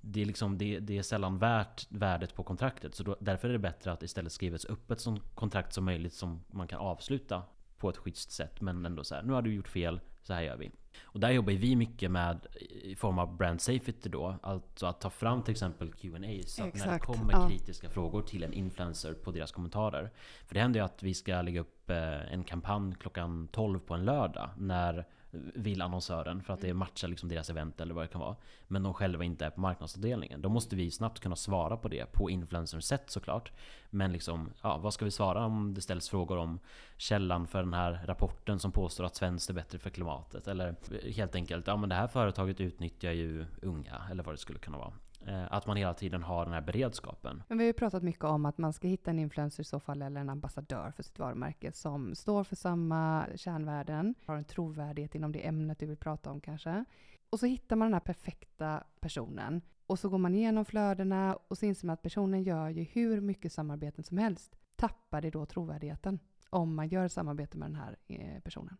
[0.01, 2.95] Det är, liksom, det, det, är sällan värt värdet på kontraktet.
[2.95, 6.13] Så då, därför är det bättre att istället skriva ett öppet som kontrakt som möjligt
[6.13, 7.43] som man kan avsluta
[7.77, 8.61] på ett schysst sätt.
[8.61, 10.71] Men ändå så här, nu har du gjort fel, så här gör vi.
[11.01, 12.47] Och där jobbar vi mycket med
[12.83, 14.35] i form av brand safety då.
[14.41, 17.49] Alltså att ta fram till exempel Q&A så att när det kommer ja.
[17.49, 20.11] kritiska frågor till en influencer på deras kommentarer.
[20.47, 23.93] För det händer ju att vi ska lägga upp eh, en kampanj klockan 12 på
[23.93, 24.49] en lördag.
[24.57, 28.35] När vill annonsören för att det matchar liksom deras event eller vad det kan vara.
[28.67, 30.41] Men de själva inte är på marknadsavdelningen.
[30.41, 33.51] Då måste vi snabbt kunna svara på det på influencerns sätt såklart.
[33.89, 36.59] Men liksom, ja, vad ska vi svara om det ställs frågor om
[36.97, 40.47] källan för den här rapporten som påstår att svenskt är bättre för klimatet?
[40.47, 40.75] Eller
[41.11, 44.77] helt enkelt, ja men det här företaget utnyttjar ju unga, eller vad det skulle kunna
[44.77, 44.93] vara.
[45.27, 47.43] Eh, att man hela tiden har den här beredskapen.
[47.47, 49.79] Men vi har ju pratat mycket om att man ska hitta en influencer i så
[49.79, 55.15] fall, eller en ambassadör för sitt varumärke, som står för samma kärnvärden, har en trovärdighet
[55.15, 56.85] inom det ämnet du vill prata om kanske.
[57.29, 59.61] Och så hittar man den här perfekta personen.
[59.87, 63.21] Och så går man igenom flödena och så inser man att personen gör ju hur
[63.21, 64.55] mycket samarbeten som helst.
[64.75, 68.77] Tappar det då trovärdigheten om man gör samarbete med den här eh, personen?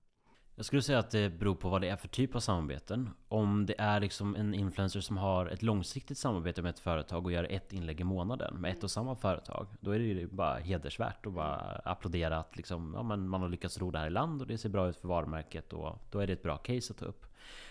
[0.59, 3.09] Jag skulle säga att det beror på vad det är för typ av samarbeten.
[3.27, 7.31] Om det är liksom en influencer som har ett långsiktigt samarbete med ett företag och
[7.31, 9.67] gör ett inlägg i månaden med ett och samma företag.
[9.79, 13.49] Då är det ju bara hedersvärt att bara applådera att liksom, ja, men man har
[13.49, 16.19] lyckats ro det här i land och det ser bra ut för varumärket och då
[16.19, 17.25] är det ett bra case att ta upp.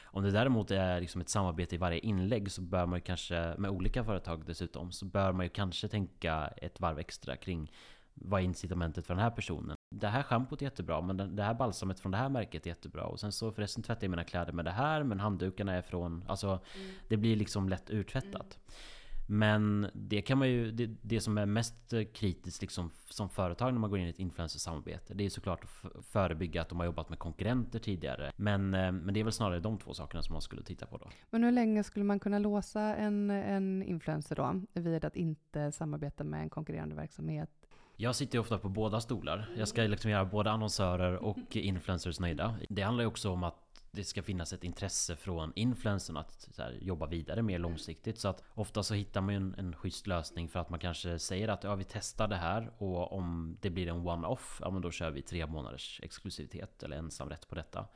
[0.05, 3.55] Om det däremot är liksom ett samarbete i varje inlägg så bör man ju kanske,
[3.59, 7.73] med olika företag dessutom, så bör man ju kanske tänka ett varv extra kring
[8.15, 9.77] vad är incitamentet för den här personen?
[9.91, 13.05] Det här schampot är jättebra, men det här balsamet från det här märket är jättebra.
[13.05, 16.25] Och sen så förresten tvättar jag mina kläder med det här, men handdukarna är från...
[16.29, 16.91] Alltså, mm.
[17.09, 18.59] det blir liksom lätt urtvättat.
[18.59, 18.77] Mm.
[19.27, 20.71] Men det kan man ju...
[20.71, 24.19] Det, det, som är mest kritiskt liksom som företag när man går in i ett
[24.19, 28.33] influencersamarbete, det är såklart att förebygga att de har jobbat med konkurrenter tidigare.
[28.37, 30.97] Men, eh, men det är väl snarare de två sakerna som man skulle titta på
[30.97, 31.09] då.
[31.31, 36.25] Men hur länge skulle man kunna låsa en, en influencer då, vid att inte samarbeta
[36.25, 37.66] med en konkurrerande verksamhet
[37.97, 39.49] jag sitter ju ofta på båda stolar.
[39.57, 42.57] Jag ska liksom göra både annonsörer och influencers nöjda.
[42.69, 46.79] Det handlar ju också om att det ska finnas ett intresse från influencern att här,
[46.81, 48.19] jobba vidare mer långsiktigt.
[48.19, 51.19] Så att ofta så hittar man ju en, en schysst lösning för att man kanske
[51.19, 54.83] säger att ja, vi testar det här och om det blir en one-off, ja men
[54.83, 57.87] då kör vi tre månaders exklusivitet eller ensamrätt på detta.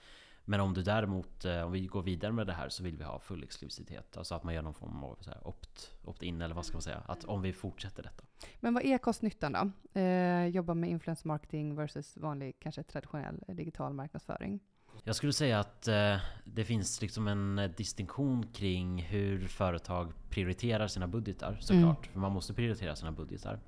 [0.50, 3.04] Men om du däremot, eh, om vi går vidare med det här så vill vi
[3.04, 4.16] ha full exklusivitet.
[4.16, 6.82] Alltså att man gör någon form av så här opt, opt-in eller vad ska man
[6.82, 7.02] säga.
[7.06, 8.24] Att om vi fortsätter detta.
[8.60, 10.00] Men vad är kostnyttan då?
[10.00, 14.60] Eh, jobba med influencer marketing versus vanlig, kanske traditionell eh, digital marknadsföring.
[15.04, 20.86] Jag skulle säga att eh, det finns liksom en eh, distinktion kring hur företag prioriterar
[20.86, 22.06] sina budgetar såklart.
[22.06, 22.12] Mm.
[22.12, 23.60] För man måste prioritera sina budgetar.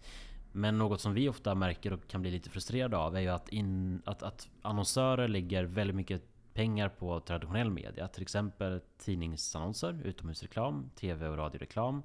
[0.52, 3.48] Men något som vi ofta märker och kan bli lite frustrerade av är ju att,
[3.48, 8.08] in, att, att annonsörer lägger väldigt mycket pengar på traditionell media.
[8.08, 12.02] Till exempel tidningsannonser, utomhusreklam, tv och radioreklam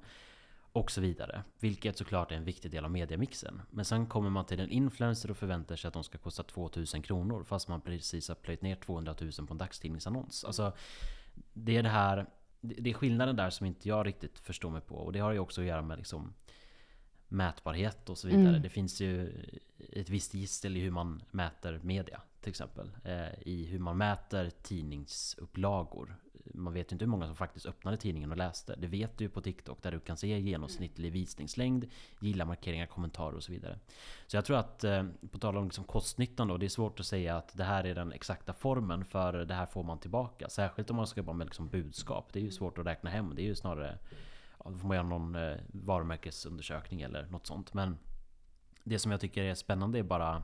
[0.72, 1.44] och så vidare.
[1.60, 3.62] Vilket såklart är en viktig del av mediamixen.
[3.70, 7.02] Men sen kommer man till en influencer och förväntar sig att de ska kosta 2000
[7.02, 10.44] kronor fast man precis har plöjt ner 200 000 på en dagstidningsannons.
[10.44, 10.72] Alltså,
[11.52, 12.26] det är det här
[12.60, 14.94] det är skillnaden där som inte jag riktigt förstår mig på.
[14.94, 16.34] Och det har ju också att göra med liksom
[17.28, 18.48] mätbarhet och så vidare.
[18.48, 18.62] Mm.
[18.62, 19.32] Det finns ju
[19.92, 22.90] ett visst gissel i hur man mäter media till exempel.
[23.04, 26.16] Eh, I hur man mäter tidningsupplagor.
[26.54, 28.76] Man vet ju inte hur många som faktiskt öppnade tidningen och läste.
[28.76, 31.86] Det vet du ju på TikTok där du kan se genomsnittlig visningslängd,
[32.20, 33.78] gilla markeringar, kommentarer och så vidare.
[34.26, 37.06] Så jag tror att, eh, på tal om liksom kostnyttan då, det är svårt att
[37.06, 40.48] säga att det här är den exakta formen för det här får man tillbaka.
[40.48, 42.32] Särskilt om man ska jobba med liksom budskap.
[42.32, 43.34] Det är ju svårt att räkna hem.
[43.34, 43.98] Det är ju snarare
[44.64, 47.74] ja, då får man göra någon eh, varumärkesundersökning eller något sånt.
[47.74, 47.98] Men
[48.84, 50.42] det som jag tycker är spännande är bara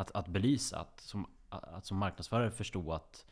[0.00, 3.26] att, att belysa, att som, att som marknadsförare förstå att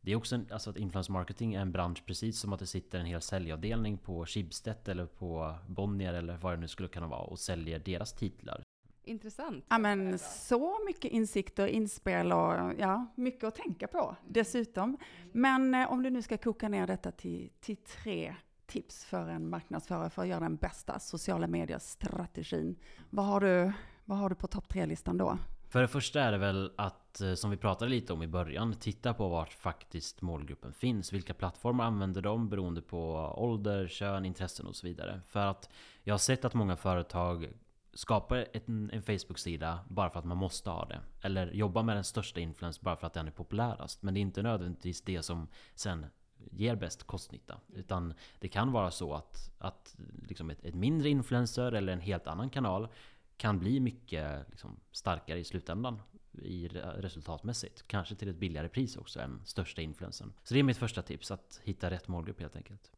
[0.00, 2.66] det är också en, alltså att influencer marketing är en bransch precis som att det
[2.66, 7.06] sitter en hel säljavdelning på Schibsted eller på Bonnier eller vad det nu skulle kunna
[7.06, 8.62] vara och säljer deras titlar.
[9.04, 9.64] Intressant.
[9.68, 14.96] Ja men så mycket insikter, inspel och ja, mycket att tänka på dessutom.
[15.32, 18.36] Men eh, om du nu ska koka ner detta till, till tre
[18.66, 22.76] tips för en marknadsförare för att göra den bästa sociala medier-strategin.
[23.10, 23.72] Vad har du,
[24.04, 25.38] vad har du på topp tre-listan då?
[25.76, 28.74] För det första är det väl att, eh, som vi pratade lite om i början,
[28.74, 31.12] titta på vart faktiskt målgruppen finns.
[31.12, 35.20] Vilka plattformar använder de beroende på ålder, kön, intressen och så vidare.
[35.26, 35.70] För att
[36.02, 37.48] jag har sett att många företag
[37.94, 41.00] skapar en, en Facebook-sida bara för att man måste ha det.
[41.22, 44.02] Eller jobbar med den största influens bara för att den är populärast.
[44.02, 46.06] Men det är inte nödvändigtvis det som sen
[46.50, 47.60] ger bäst kostnytta.
[47.74, 49.96] Utan det kan vara så att, att
[50.28, 52.88] liksom ett, ett mindre influencer eller en helt annan kanal
[53.36, 57.84] kan bli mycket liksom, starkare i slutändan i resultatmässigt.
[57.86, 60.32] Kanske till ett billigare pris också än största influensen.
[60.42, 62.90] Så det är mitt första tips, att hitta rätt målgrupp helt enkelt.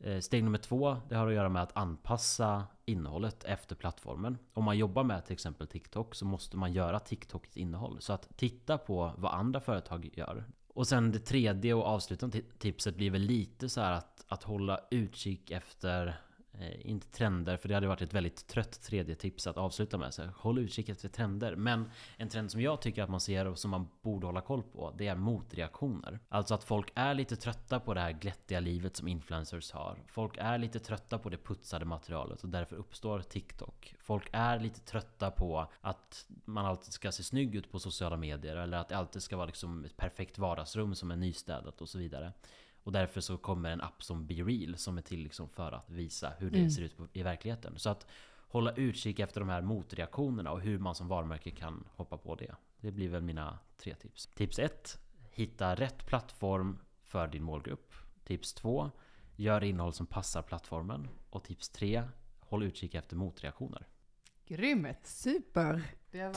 [0.00, 4.38] Eh, steg nummer två, det har att göra med att anpassa innehållet efter plattformen.
[4.52, 8.00] Om man jobbar med till exempel TikTok så måste man göra TikToks innehåll.
[8.00, 10.44] Så att titta på vad andra företag gör.
[10.68, 15.50] Och sen det tredje och avslutande tipset blir väl lite så att, att hålla utkik
[15.50, 16.20] efter
[16.60, 20.14] Eh, inte trender, för det hade varit ett väldigt trött tredje tips att avsluta med.
[20.14, 21.56] Så håll utkik efter trender.
[21.56, 24.62] Men en trend som jag tycker att man ser och som man borde hålla koll
[24.62, 26.18] på, det är motreaktioner.
[26.28, 29.98] Alltså att folk är lite trötta på det här glättiga livet som influencers har.
[30.06, 33.94] Folk är lite trötta på det putsade materialet och därför uppstår TikTok.
[33.98, 38.56] Folk är lite trötta på att man alltid ska se snygg ut på sociala medier
[38.56, 41.98] eller att det alltid ska vara liksom ett perfekt vardagsrum som är nystädat och så
[41.98, 42.32] vidare.
[42.82, 46.32] Och därför så kommer en app som BeReal som är till liksom för att visa
[46.38, 46.70] hur det mm.
[46.70, 47.78] ser ut i verkligheten.
[47.78, 48.06] Så att
[48.48, 52.54] hålla utkik efter de här motreaktionerna och hur man som varumärke kan hoppa på det.
[52.80, 54.26] Det blir väl mina tre tips.
[54.26, 54.98] Tips 1.
[55.30, 57.94] Hitta rätt plattform för din målgrupp.
[58.24, 58.90] Tips 2.
[59.36, 61.08] Gör innehåll som passar plattformen.
[61.30, 62.02] Och tips 3.
[62.40, 63.86] Håll utkik efter motreaktioner.
[64.50, 65.06] Grymt!
[65.06, 65.82] Super!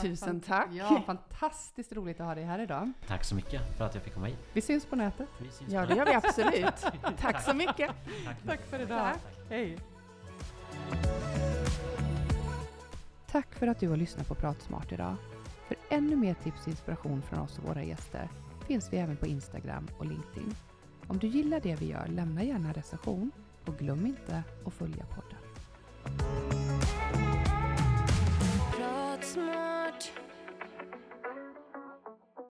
[0.02, 0.68] Tusen tack!
[0.72, 2.92] Ja, fantastiskt roligt att ha dig här idag.
[3.08, 4.38] Tack så mycket för att jag fick komma hit.
[4.54, 5.28] Vi syns på nätet.
[5.40, 6.86] Syns ja, det gör vi absolut.
[7.20, 7.92] tack så mycket!
[8.26, 9.14] Tack, tack för idag.
[9.14, 9.22] Tack.
[9.50, 9.78] Hej!
[13.32, 15.16] Tack för att du har lyssnat på Pratsmart idag.
[15.68, 18.30] För ännu mer tips och inspiration från oss och våra gäster
[18.68, 20.56] finns vi även på Instagram och LinkedIn.
[21.08, 23.32] Om du gillar det vi gör, lämna gärna en recension
[23.66, 25.38] och glöm inte att följa podden.